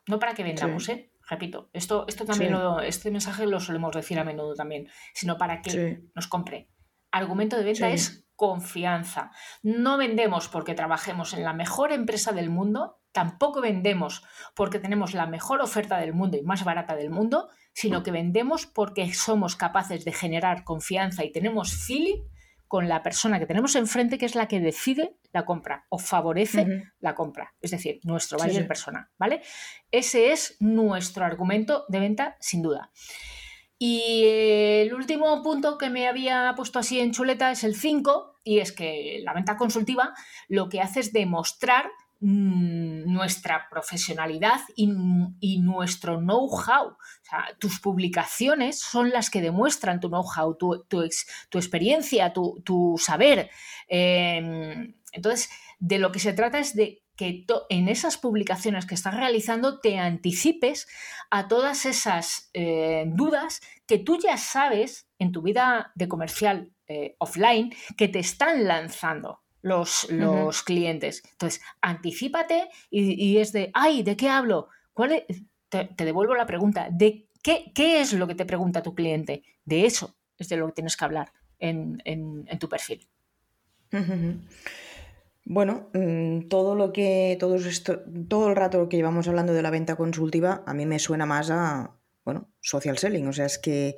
No 0.08 0.18
para 0.18 0.34
que 0.34 0.42
vendamos, 0.42 0.88
¿eh? 0.88 1.12
Repito, 1.28 1.70
esto, 1.72 2.04
esto 2.08 2.24
también 2.24 2.54
este 2.82 3.10
mensaje 3.10 3.46
lo 3.46 3.60
solemos 3.60 3.94
decir 3.94 4.18
a 4.18 4.24
menudo 4.24 4.54
también, 4.54 4.88
sino 5.14 5.38
para 5.38 5.62
que 5.62 6.02
nos 6.14 6.26
compre. 6.26 6.68
Argumento 7.12 7.56
de 7.56 7.64
venta 7.64 7.88
es 7.90 8.26
confianza. 8.34 9.30
No 9.62 9.96
vendemos 9.96 10.48
porque 10.48 10.74
trabajemos 10.74 11.32
en 11.34 11.44
la 11.44 11.52
mejor 11.52 11.92
empresa 11.92 12.32
del 12.32 12.50
mundo, 12.50 13.00
tampoco 13.14 13.60
vendemos 13.60 14.24
porque 14.54 14.80
tenemos 14.80 15.14
la 15.14 15.26
mejor 15.26 15.62
oferta 15.62 15.98
del 15.98 16.12
mundo 16.12 16.36
y 16.36 16.42
más 16.42 16.64
barata 16.64 16.96
del 16.96 17.10
mundo, 17.10 17.48
sino 17.72 18.02
que 18.02 18.10
vendemos 18.10 18.66
porque 18.66 19.14
somos 19.14 19.54
capaces 19.54 20.04
de 20.04 20.12
generar 20.12 20.64
confianza 20.64 21.24
y 21.24 21.30
tenemos 21.30 21.72
feeling 21.86 22.24
con 22.66 22.88
la 22.88 23.04
persona 23.04 23.38
que 23.38 23.46
tenemos 23.46 23.76
enfrente, 23.76 24.18
que 24.18 24.26
es 24.26 24.34
la 24.34 24.48
que 24.48 24.58
decide 24.58 25.16
la 25.32 25.44
compra 25.44 25.86
o 25.90 25.98
favorece 25.98 26.66
la 26.98 27.14
compra, 27.14 27.54
es 27.60 27.70
decir, 27.70 28.00
nuestro 28.02 28.36
buyer 28.36 28.66
persona, 28.66 29.12
¿vale? 29.16 29.42
Ese 29.92 30.32
es 30.32 30.56
nuestro 30.58 31.24
argumento 31.24 31.84
de 31.88 32.00
venta, 32.00 32.36
sin 32.40 32.62
duda. 32.62 32.90
Y 33.78 34.24
el 34.26 34.92
último 34.92 35.40
punto 35.44 35.78
que 35.78 35.88
me 35.88 36.08
había 36.08 36.52
puesto 36.56 36.80
así 36.80 36.98
en 36.98 37.12
chuleta 37.12 37.52
es 37.52 37.62
el 37.62 37.76
5, 37.76 38.40
y 38.42 38.58
es 38.58 38.72
que 38.72 39.20
la 39.22 39.34
venta 39.34 39.56
consultiva 39.56 40.14
lo 40.48 40.68
que 40.68 40.80
hace 40.80 40.98
es 40.98 41.12
demostrar 41.12 41.90
nuestra 42.20 43.68
profesionalidad 43.70 44.60
y, 44.76 44.86
nuestro 45.58 46.18
know-how. 46.18 46.96
tus 47.58 47.80
publicaciones 47.80 48.78
son 48.80 49.10
las 49.10 49.30
que 49.30 49.42
demuestran 49.42 50.00
tu 50.00 50.08
know-how, 50.08 50.56
tu, 50.56 51.02
experiencia, 51.52 52.32
tu, 52.32 52.94
saber. 52.98 53.50
Em, 53.88 54.94
entonces, 55.12 55.50
de 55.78 55.98
lo 55.98 56.12
que 56.12 56.18
se 56.18 56.32
trata 56.32 56.58
es 56.58 56.74
de 56.74 57.02
que 57.16 57.46
en 57.68 57.88
esas 57.88 58.16
publicaciones 58.16 58.86
que 58.86 58.94
estás 58.94 59.14
realizando 59.14 59.80
te 59.80 59.98
anticipes 59.98 60.88
a 61.30 61.46
todas 61.46 61.86
esas 61.86 62.50
eh, 62.54 63.04
dudas 63.06 63.60
que 63.86 63.98
tú 63.98 64.18
ya 64.18 64.36
sabes 64.36 65.08
en 65.18 65.30
tu 65.30 65.42
vida 65.42 65.92
de 65.94 66.08
comercial 66.08 66.72
eh, 66.88 67.14
offline 67.18 67.72
que 67.96 68.08
te 68.08 68.18
están 68.18 68.64
lanzando 68.64 69.43
los, 69.64 70.10
los 70.10 70.62
clientes. 70.62 71.22
Entonces, 71.32 71.62
anticípate 71.80 72.68
y, 72.90 73.38
es 73.38 73.52
de, 73.52 73.70
ay, 73.72 74.02
¿de 74.02 74.14
qué 74.14 74.28
hablo? 74.28 74.68
¿Cuál 74.92 75.24
te, 75.70 75.88
devuelvo 75.96 76.34
la 76.34 76.44
pregunta, 76.44 76.88
¿de 76.92 77.28
qué, 77.42 77.72
qué, 77.74 78.02
es 78.02 78.12
lo 78.12 78.26
que 78.26 78.34
te 78.34 78.44
pregunta 78.44 78.82
tu 78.82 78.94
cliente? 78.94 79.42
De 79.64 79.86
eso 79.86 80.16
es 80.36 80.50
de 80.50 80.58
lo 80.58 80.66
que 80.66 80.74
tienes 80.74 80.98
que 80.98 81.04
hablar 81.06 81.32
en, 81.58 82.46
tu 82.60 82.68
perfil. 82.68 83.08
Bueno, 85.46 85.88
mm, 85.94 86.48
todo 86.48 86.74
lo 86.74 86.92
que, 86.92 87.38
todo 87.40 87.54
esto, 87.56 88.02
todo 88.28 88.50
el 88.50 88.56
rato 88.56 88.86
que 88.90 88.98
llevamos 88.98 89.28
hablando 89.28 89.54
de 89.54 89.62
la 89.62 89.70
venta 89.70 89.96
consultiva, 89.96 90.62
a 90.66 90.74
mí 90.74 90.84
me 90.84 90.98
suena 90.98 91.24
más 91.24 91.50
a, 91.50 91.96
bueno, 92.22 92.50
social 92.60 92.98
selling. 92.98 93.28
O 93.28 93.32
sea, 93.32 93.46
es 93.46 93.58
que 93.58 93.96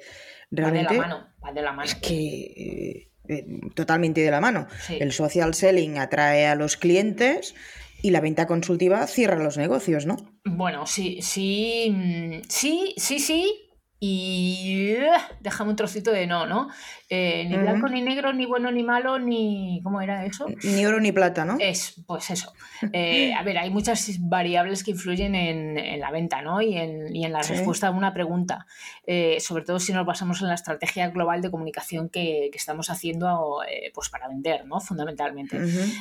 realmente. 0.53 0.97
Va 0.97 1.03
de 1.03 1.09
la 1.09 1.17
mano, 1.17 1.29
va 1.45 1.53
de 1.53 1.63
la 1.63 1.73
mano. 1.73 1.83
Es 1.85 1.95
que 1.97 3.11
eh, 3.29 3.47
totalmente 3.75 4.21
de 4.21 4.31
la 4.31 4.41
mano. 4.41 4.67
El 4.89 5.13
social 5.13 5.55
selling 5.55 5.99
atrae 5.99 6.47
a 6.47 6.55
los 6.55 6.77
clientes 6.77 7.55
y 8.03 8.11
la 8.11 8.21
venta 8.21 8.47
consultiva 8.47 9.07
cierra 9.07 9.43
los 9.43 9.57
negocios, 9.57 10.07
¿no? 10.07 10.17
Bueno, 10.45 10.87
sí, 10.87 11.19
sí, 11.23 11.93
mm, 11.93 12.43
sí, 12.49 12.95
sí, 12.97 13.19
sí, 13.19 13.66
y 13.99 14.95
uh, 14.95 15.21
déjame 15.41 15.71
un 15.71 15.77
trocito 15.77 16.11
de 16.13 16.27
no, 16.27 16.47
¿no? 16.47 16.69
Eh, 17.09 17.47
ni 17.49 17.57
blanco 17.57 17.89
ni 17.89 18.03
negro, 18.03 18.33
ni 18.35 18.45
bueno 18.45 18.71
ni 18.71 18.83
malo, 18.83 19.19
ni. 19.19 19.81
¿Cómo 19.83 20.03
era 20.03 20.27
eso? 20.27 20.47
Ni 20.65 20.85
oro 20.85 21.01
ni 21.01 21.13
plata, 21.13 21.47
¿no? 21.47 21.57
Es, 21.59 22.03
pues 22.07 22.31
eso. 22.31 22.53
Eh, 22.93 23.33
a 23.33 23.43
ver, 23.43 23.57
hay 23.57 23.71
muchas 23.71 24.19
variables 24.21 24.85
que 24.85 24.91
influyen 24.91 25.35
en, 25.35 25.99
la 25.99 26.11
venta, 26.11 26.43
¿no? 26.43 26.61
Y 26.61 26.77
en, 26.77 27.33
la 27.33 27.41
respuesta 27.41 27.89
a 27.89 27.91
una 27.91 28.13
pregunta. 28.13 28.67
Eh, 29.07 29.39
sobre 29.41 29.65
todo 29.65 29.79
si 29.79 29.93
nos 29.93 30.05
basamos 30.05 30.43
en 30.43 30.49
la 30.49 30.55
estrategia 30.55 31.09
global 31.09 31.41
de 31.41 31.51
comunicación 31.51 32.11
que, 32.11 32.51
estamos 32.53 32.91
haciendo 32.91 33.61
pues 33.95 34.09
para 34.09 34.29
vender, 34.29 34.67
¿no? 34.67 34.81
Fundamentalmente. 34.81 35.59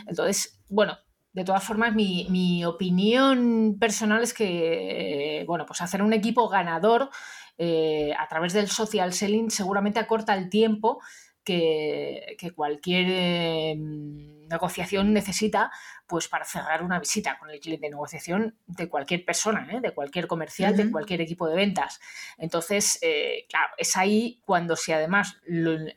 Entonces, 0.08 0.60
bueno, 0.70 0.98
de 1.34 1.44
todas 1.44 1.64
formas, 1.64 1.94
mi, 1.94 2.28
mi, 2.30 2.64
opinión 2.64 3.78
personal 3.78 4.24
es 4.24 4.34
que, 4.34 5.44
bueno, 5.48 5.66
pues 5.66 5.82
hacer 5.82 6.02
un 6.02 6.14
equipo 6.14 6.48
ganador 6.48 7.10
eh, 7.58 8.14
a 8.18 8.28
través 8.28 8.54
del 8.54 8.68
social 8.70 9.14
selling 9.14 9.50
seguramente 9.50 10.00
acorta 10.00 10.34
el 10.36 10.50
tiempo 10.50 11.02
que, 11.44 12.36
cualquier 12.56 13.06
em, 13.08 14.48
negociación 14.48 15.14
necesita 15.14 15.72
pues 16.08 16.28
para 16.28 16.44
cerrar 16.44 16.84
una 16.84 17.00
visita 17.00 17.38
con 17.38 17.50
el 17.52 17.60
cliente, 17.60 17.90
negociación 17.90 18.58
de 18.66 18.90
cualquier 18.90 19.24
persona, 19.24 19.68
¿eh? 19.72 19.80
de 19.80 19.94
cualquier 19.94 20.28
comercial, 20.28 20.76
de 20.76 20.90
cualquier 20.92 21.22
equipo 21.22 21.48
de 21.48 21.56
ventas. 21.56 22.00
Entonces, 22.38 22.98
eh, 23.02 23.46
claro, 23.48 23.74
es 23.78 23.96
ahí 23.96 24.42
cuando 24.44 24.76
si 24.76 24.92
además 24.92 25.38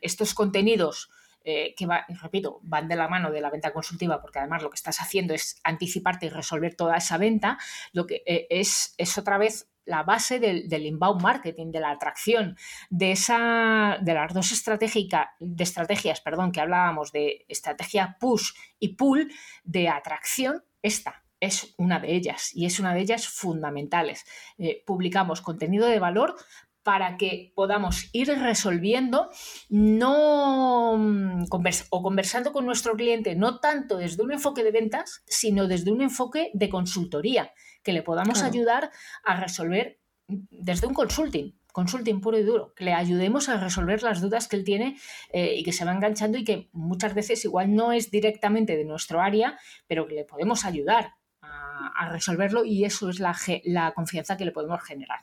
estos 0.01 0.33
contenidos 0.33 1.09
que, 1.43 1.87
repito, 2.21 2.59
van 2.61 2.87
de 2.87 2.95
la 2.95 3.07
mano 3.07 3.31
de 3.31 3.41
la 3.41 3.49
venta 3.49 3.73
consultiva, 3.73 4.21
porque 4.21 4.37
además 4.37 4.61
lo 4.61 4.69
que 4.69 4.75
estás 4.75 5.01
haciendo 5.01 5.33
es 5.33 5.59
anticiparte 5.63 6.27
y 6.27 6.29
resolver 6.29 6.75
toda 6.75 6.95
esa 6.97 7.17
venta, 7.17 7.57
lo 7.91 8.05
que 8.05 8.21
es, 8.27 8.93
es 8.99 9.17
otra 9.17 9.39
vez 9.39 9.67
la 9.89 10.03
base 10.03 10.39
del, 10.39 10.85
inbound 10.85 11.21
marketing, 11.21 11.71
de 11.71 11.79
la 11.79 11.91
atracción, 11.91 12.55
de, 12.89 13.11
esa, 13.11 13.97
de 14.01 14.13
las 14.13 14.33
dos 14.33 14.49
de 14.49 15.63
estrategias 15.63 16.21
perdón, 16.21 16.51
que 16.51 16.61
hablábamos 16.61 17.11
de 17.11 17.45
estrategia 17.49 18.15
push 18.19 18.51
y 18.79 18.89
pull, 18.89 19.31
de 19.63 19.89
atracción, 19.89 20.63
esta 20.81 21.23
es 21.39 21.73
una 21.77 21.99
de 21.99 22.13
ellas 22.15 22.51
y 22.53 22.65
es 22.65 22.79
una 22.79 22.93
de 22.93 23.01
ellas 23.01 23.27
fundamentales. 23.27 24.25
Eh, 24.57 24.83
publicamos 24.85 25.41
contenido 25.41 25.87
de 25.87 25.99
valor 25.99 26.35
para 26.83 27.17
que 27.17 27.51
podamos 27.55 28.09
ir 28.13 28.29
resolviendo 28.29 29.29
no 29.69 30.97
mm, 30.97 31.45
o 31.89 32.03
conversando 32.03 32.51
con 32.51 32.65
nuestro 32.65 32.95
cliente 32.95 33.35
no 33.35 33.59
tanto 33.59 33.97
desde 33.97 34.23
un 34.23 34.31
enfoque 34.31 34.63
de 34.63 34.71
ventas, 34.71 35.23
sino 35.27 35.67
desde 35.67 35.91
un 35.91 36.01
enfoque 36.01 36.51
de 36.53 36.69
consultoría 36.69 37.51
que 37.83 37.93
le 37.93 38.03
podamos 38.03 38.43
ayudar 38.43 38.91
a 39.23 39.39
resolver 39.39 39.99
desde 40.27 40.87
un 40.87 40.93
consulting, 40.93 41.59
consulting 41.71 42.21
puro 42.21 42.37
y 42.37 42.43
duro, 42.43 42.73
que 42.75 42.83
le 42.85 42.93
ayudemos 42.93 43.49
a 43.49 43.57
resolver 43.57 44.03
las 44.03 44.21
dudas 44.21 44.47
que 44.47 44.55
él 44.55 44.63
tiene 44.63 44.97
eh, 45.31 45.55
y 45.55 45.63
que 45.63 45.71
se 45.71 45.85
va 45.85 45.91
enganchando 45.91 46.37
y 46.37 46.43
que 46.43 46.69
muchas 46.71 47.13
veces 47.13 47.43
igual 47.45 47.73
no 47.73 47.91
es 47.91 48.11
directamente 48.11 48.77
de 48.77 48.85
nuestro 48.85 49.21
área, 49.21 49.57
pero 49.87 50.07
que 50.07 50.15
le 50.15 50.25
podemos 50.25 50.65
ayudar 50.65 51.13
a, 51.41 51.91
a, 51.95 52.09
resolverlo 52.09 52.65
y 52.65 52.85
eso 52.85 53.09
es 53.09 53.19
la, 53.19 53.35
la, 53.63 53.93
confianza 53.93 54.37
que 54.37 54.45
le 54.45 54.51
podemos 54.51 54.83
generar. 54.83 55.19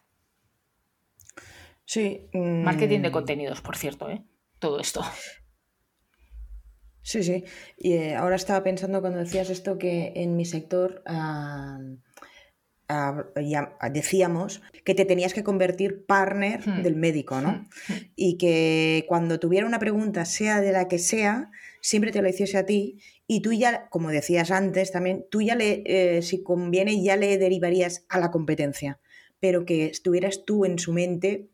Sí. 1.87 2.29
Marketing 2.35 3.01
de 3.01 3.09
mm. 3.09 3.13
contenidos, 3.13 3.61
por 3.63 3.77
cierto, 3.77 4.11
¿eh? 4.11 4.23
todo 4.59 4.81
esto. 4.81 5.03
Sí, 7.03 7.23
sí. 7.23 7.45
Y 7.79 7.93
eh, 7.93 8.17
ahora 8.17 8.35
estaba 8.35 8.65
pensando 8.65 9.01
cuando 9.01 9.21
decías 9.21 9.49
esto 9.49 9.79
que 9.79 10.13
en 10.17 10.37
mi 10.37 10.45
sector 10.45 11.05
ah, 11.07 11.79
ah, 12.89 13.25
ya 13.41 13.77
decíamos 13.93 14.61
que 14.85 14.97
te 14.97 15.05
tenías 15.05 15.33
que 15.33 15.45
convertir 15.45 16.05
partner 16.05 16.67
hmm. 16.67 16.83
del 16.83 16.97
médico, 16.97 17.41
¿no? 17.41 17.53
Hmm. 17.53 17.93
Hmm. 17.93 18.11
Y 18.17 18.39
que 18.39 19.05
cuando 19.07 19.39
tuviera 19.39 19.67
una 19.67 19.79
pregunta, 19.79 20.25
sea 20.25 20.61
de 20.61 20.73
la 20.73 20.89
que 20.89 20.99
sea, 20.99 21.53
siempre 21.81 22.11
te 22.11 22.23
lo 22.23 22.29
hiciese 22.29 22.59
a 22.59 22.67
ti 22.67 22.99
y 23.29 23.41
tú 23.41 23.53
ya, 23.53 23.89
como 23.89 24.11
decías 24.11 24.51
antes 24.51 24.91
también, 24.91 25.27
tú 25.31 25.43
ya 25.43 25.55
le, 25.55 25.85
eh, 25.87 26.23
si 26.23 26.43
conviene, 26.43 27.01
ya 27.01 27.15
le 27.17 27.39
derivarías 27.39 28.05
a 28.09 28.19
la 28.19 28.33
competencia, 28.33 28.99
pero 29.39 29.65
que 29.65 29.87
estuvieras 29.87 30.45
tú 30.45 30.65
en 30.65 30.81
su 30.81 30.93
mente 30.93 31.51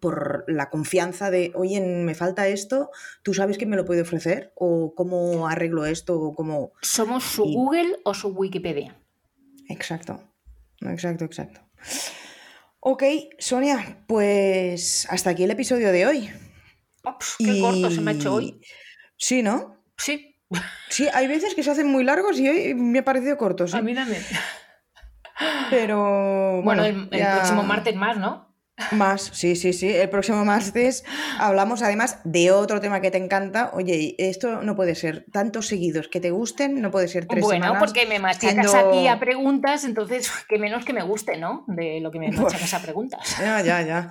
por 0.00 0.44
la 0.48 0.70
confianza 0.70 1.30
de, 1.30 1.52
oye, 1.54 1.80
me 1.80 2.14
falta 2.14 2.48
esto, 2.48 2.90
¿tú 3.22 3.34
sabes 3.34 3.58
que 3.58 3.66
me 3.66 3.76
lo 3.76 3.84
puede 3.84 4.02
ofrecer? 4.02 4.52
¿O 4.54 4.94
cómo 4.94 5.48
arreglo 5.48 5.86
esto? 5.86 6.20
O 6.20 6.34
cómo... 6.34 6.72
¿Somos 6.82 7.24
su 7.24 7.44
Google 7.44 7.98
o 8.04 8.14
su 8.14 8.28
Wikipedia? 8.28 8.96
Exacto, 9.68 10.22
exacto, 10.82 11.24
exacto. 11.24 11.60
Ok, 12.80 13.02
Sonia, 13.38 14.04
pues 14.06 15.08
hasta 15.10 15.30
aquí 15.30 15.44
el 15.44 15.50
episodio 15.50 15.90
de 15.90 16.06
hoy. 16.06 16.30
qué 17.38 17.60
corto 17.60 17.90
se 17.90 18.00
me 18.00 18.12
ha 18.12 18.14
hecho 18.14 18.34
hoy. 18.34 18.60
Sí, 19.16 19.42
¿no? 19.42 19.82
Sí. 19.96 20.36
Sí, 20.88 21.08
hay 21.12 21.26
veces 21.26 21.54
que 21.54 21.64
se 21.64 21.70
hacen 21.72 21.88
muy 21.88 22.04
largos 22.04 22.38
y 22.38 22.48
hoy 22.48 22.74
me 22.74 23.00
ha 23.00 23.04
parecido 23.04 23.36
corto. 23.36 23.66
¿sí? 23.66 23.76
A 23.76 23.82
mí 23.82 23.94
también. 23.94 24.22
Pero 25.70 26.62
bueno, 26.62 26.84
el, 26.84 27.08
próximo 27.08 27.62
martes 27.62 27.94
más, 27.96 28.18
¿no? 28.18 28.45
Más, 28.92 29.30
sí, 29.32 29.56
sí, 29.56 29.72
sí. 29.72 29.88
El 29.88 30.10
próximo 30.10 30.44
martes 30.44 31.02
hablamos 31.38 31.80
además 31.82 32.18
de 32.24 32.50
otro 32.50 32.80
tema 32.80 33.00
que 33.00 33.10
te 33.10 33.16
encanta. 33.16 33.70
Oye, 33.72 34.14
esto 34.18 34.60
no 34.62 34.76
puede 34.76 34.94
ser 34.94 35.24
tantos 35.32 35.66
seguidos 35.66 36.08
que 36.08 36.20
te 36.20 36.30
gusten, 36.30 36.82
no 36.82 36.90
puede 36.90 37.08
ser 37.08 37.26
tres 37.26 37.42
bueno, 37.42 37.74
porque 37.78 38.04
me 38.04 38.18
machacas 38.18 38.74
aquí 38.74 39.08
a 39.08 39.18
preguntas, 39.18 39.84
entonces 39.84 40.30
que 40.48 40.58
menos 40.58 40.84
que 40.84 40.92
me 40.92 41.02
guste, 41.02 41.38
¿no? 41.38 41.64
De 41.68 42.00
lo 42.00 42.10
que 42.10 42.18
me 42.18 42.30
machacas 42.30 42.74
a 42.74 42.82
preguntas. 42.82 43.36
Ya, 43.46 43.60
ya, 43.60 43.82
ya. 43.82 44.10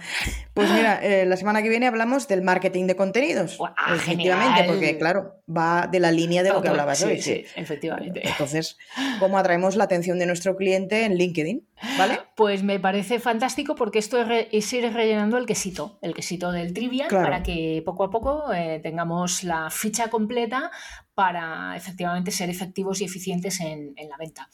Pues 0.53 0.71
mira, 0.71 0.99
eh, 1.03 1.25
la 1.25 1.35
semana 1.35 1.61
que 1.61 1.67
viene 1.67 1.87
hablamos 1.87 2.27
del 2.27 2.41
marketing 2.41 2.85
de 2.87 2.95
contenidos. 2.95 3.59
efectivamente, 3.93 4.63
porque 4.65 4.97
claro, 4.97 5.41
va 5.49 5.87
de 5.91 5.99
la 5.99 6.11
línea 6.11 6.41
de 6.41 6.49
lo 6.49 6.61
que 6.61 6.69
hablabas 6.69 7.03
hoy. 7.03 7.21
Sí, 7.21 7.45
efectivamente. 7.55 8.21
Entonces, 8.23 8.77
¿cómo 9.19 9.37
atraemos 9.37 9.75
la 9.75 9.83
atención 9.83 10.19
de 10.19 10.25
nuestro 10.25 10.55
cliente 10.55 11.03
en 11.03 11.15
LinkedIn? 11.15 11.67
¿Vale? 11.97 12.19
Pues 12.35 12.63
me 12.63 12.79
parece 12.79 13.19
fantástico 13.19 13.75
porque 13.75 13.99
esto 13.99 14.21
es, 14.21 14.47
ir 14.57 14.93
rellenando 14.93 15.37
el 15.37 15.45
quesito, 15.45 15.97
el 16.01 16.13
quesito 16.13 16.51
del 16.51 16.73
trivia, 16.73 17.07
para 17.07 17.43
que 17.43 17.81
poco 17.85 18.03
a 18.03 18.09
poco 18.09 18.53
eh, 18.53 18.79
tengamos 18.81 19.43
la 19.43 19.69
ficha 19.69 20.09
completa 20.09 20.71
para 21.13 21.77
efectivamente 21.77 22.29
ser 22.29 22.49
efectivos 22.49 22.99
y 22.99 23.05
eficientes 23.05 23.61
en, 23.61 23.95
la 24.09 24.17
venta. 24.17 24.49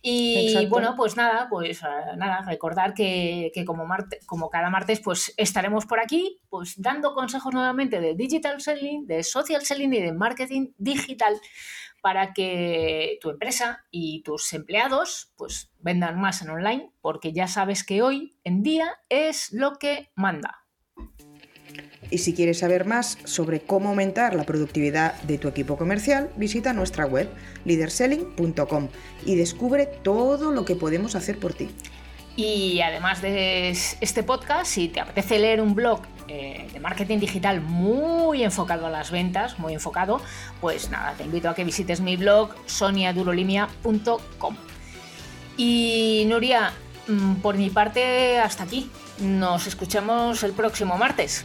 Y 0.00 0.66
bueno, 0.66 0.94
pues 0.96 1.16
nada, 1.16 1.48
pues 1.50 1.82
eh, 1.82 1.86
nada, 2.16 2.42
recordar 2.46 2.94
que, 2.94 3.52
como, 3.66 3.86
como 4.26 4.48
cada 4.48 4.70
martes 4.70 5.00
pues 5.00 5.34
estaremos 5.36 5.84
por 5.86 6.00
aquí 6.00 6.40
pues 6.48 6.80
dando 6.80 7.14
consejos 7.14 7.52
nuevamente 7.52 8.00
de 8.00 8.14
digital 8.14 8.60
selling, 8.60 9.06
de 9.06 9.22
social 9.22 9.62
selling 9.62 9.92
y 9.92 10.00
de 10.00 10.12
marketing 10.12 10.72
digital 10.78 11.38
para 12.02 12.32
que 12.32 13.18
tu 13.20 13.30
empresa 13.30 13.84
y 13.90 14.22
tus 14.22 14.52
empleados 14.52 15.32
pues 15.36 15.70
vendan 15.78 16.20
más 16.20 16.42
en 16.42 16.50
online, 16.50 16.90
porque 17.00 17.32
ya 17.32 17.48
sabes 17.48 17.84
que 17.84 18.02
hoy 18.02 18.36
en 18.44 18.62
día 18.62 18.88
es 19.08 19.52
lo 19.52 19.78
que 19.78 20.10
manda. 20.14 20.64
Y 22.10 22.18
si 22.18 22.34
quieres 22.34 22.60
saber 22.60 22.86
más 22.86 23.18
sobre 23.24 23.60
cómo 23.60 23.90
aumentar 23.90 24.34
la 24.34 24.44
productividad 24.44 25.20
de 25.22 25.38
tu 25.38 25.48
equipo 25.48 25.76
comercial, 25.76 26.30
visita 26.36 26.72
nuestra 26.72 27.04
web 27.04 27.28
leaderselling.com 27.64 28.88
y 29.26 29.34
descubre 29.36 29.86
todo 29.86 30.52
lo 30.52 30.64
que 30.64 30.74
podemos 30.74 31.14
hacer 31.14 31.38
por 31.38 31.52
ti. 31.52 31.68
Y 32.36 32.80
además 32.80 33.20
de 33.20 33.70
este 33.70 34.22
podcast, 34.22 34.70
si 34.70 34.88
te 34.88 35.00
apetece 35.00 35.38
leer 35.38 35.60
un 35.60 35.74
blog 35.74 36.02
eh, 36.28 36.68
de 36.72 36.80
marketing 36.80 37.18
digital 37.18 37.60
muy 37.60 38.42
enfocado 38.42 38.86
a 38.86 38.90
las 38.90 39.10
ventas, 39.10 39.58
muy 39.58 39.74
enfocado, 39.74 40.20
pues 40.60 40.90
nada, 40.90 41.14
te 41.14 41.24
invito 41.24 41.48
a 41.48 41.54
que 41.54 41.64
visites 41.64 42.00
mi 42.00 42.16
blog 42.16 42.54
soniadurolimia.com. 42.66 44.56
Y 45.56 46.24
Nuria, 46.28 46.72
mm, 47.08 47.36
por 47.36 47.56
mi 47.56 47.70
parte, 47.70 48.38
hasta 48.38 48.64
aquí. 48.64 48.90
Nos 49.20 49.66
escuchamos 49.66 50.42
el 50.44 50.52
próximo 50.52 50.96
martes. 50.96 51.44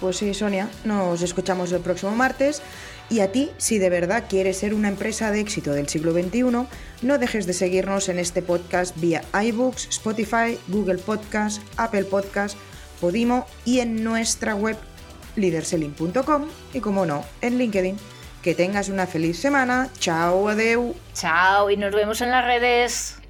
Pues 0.00 0.16
sí, 0.16 0.32
Sonia, 0.34 0.68
nos 0.84 1.22
escuchamos 1.22 1.70
el 1.72 1.80
próximo 1.80 2.12
martes. 2.12 2.62
Y 3.10 3.20
a 3.20 3.30
ti, 3.30 3.50
si 3.58 3.78
de 3.78 3.90
verdad 3.90 4.24
quieres 4.28 4.56
ser 4.56 4.72
una 4.72 4.88
empresa 4.88 5.30
de 5.30 5.40
éxito 5.40 5.72
del 5.72 5.88
siglo 5.88 6.12
XXI, 6.12 6.66
no 7.02 7.18
dejes 7.18 7.46
de 7.46 7.52
seguirnos 7.52 8.08
en 8.08 8.18
este 8.18 8.40
podcast 8.40 8.96
vía 8.98 9.22
iBooks, 9.34 9.88
Spotify, 9.90 10.58
Google 10.68 10.98
Podcast, 10.98 11.60
Apple 11.76 12.04
Podcast, 12.04 12.56
Podimo 13.02 13.46
y 13.64 13.80
en 13.80 14.04
nuestra 14.04 14.54
web 14.54 14.76
leaderselling.com 15.34 16.46
y 16.72 16.78
como 16.78 17.04
no, 17.04 17.24
en 17.40 17.58
LinkedIn. 17.58 17.96
Que 18.42 18.54
tengas 18.54 18.88
una 18.88 19.08
feliz 19.08 19.40
semana. 19.40 19.88
Chao, 19.98 20.48
adeu. 20.48 20.94
Chao 21.12 21.68
y 21.68 21.76
nos 21.76 21.92
vemos 21.92 22.20
en 22.20 22.30
las 22.30 22.44
redes. 22.44 23.21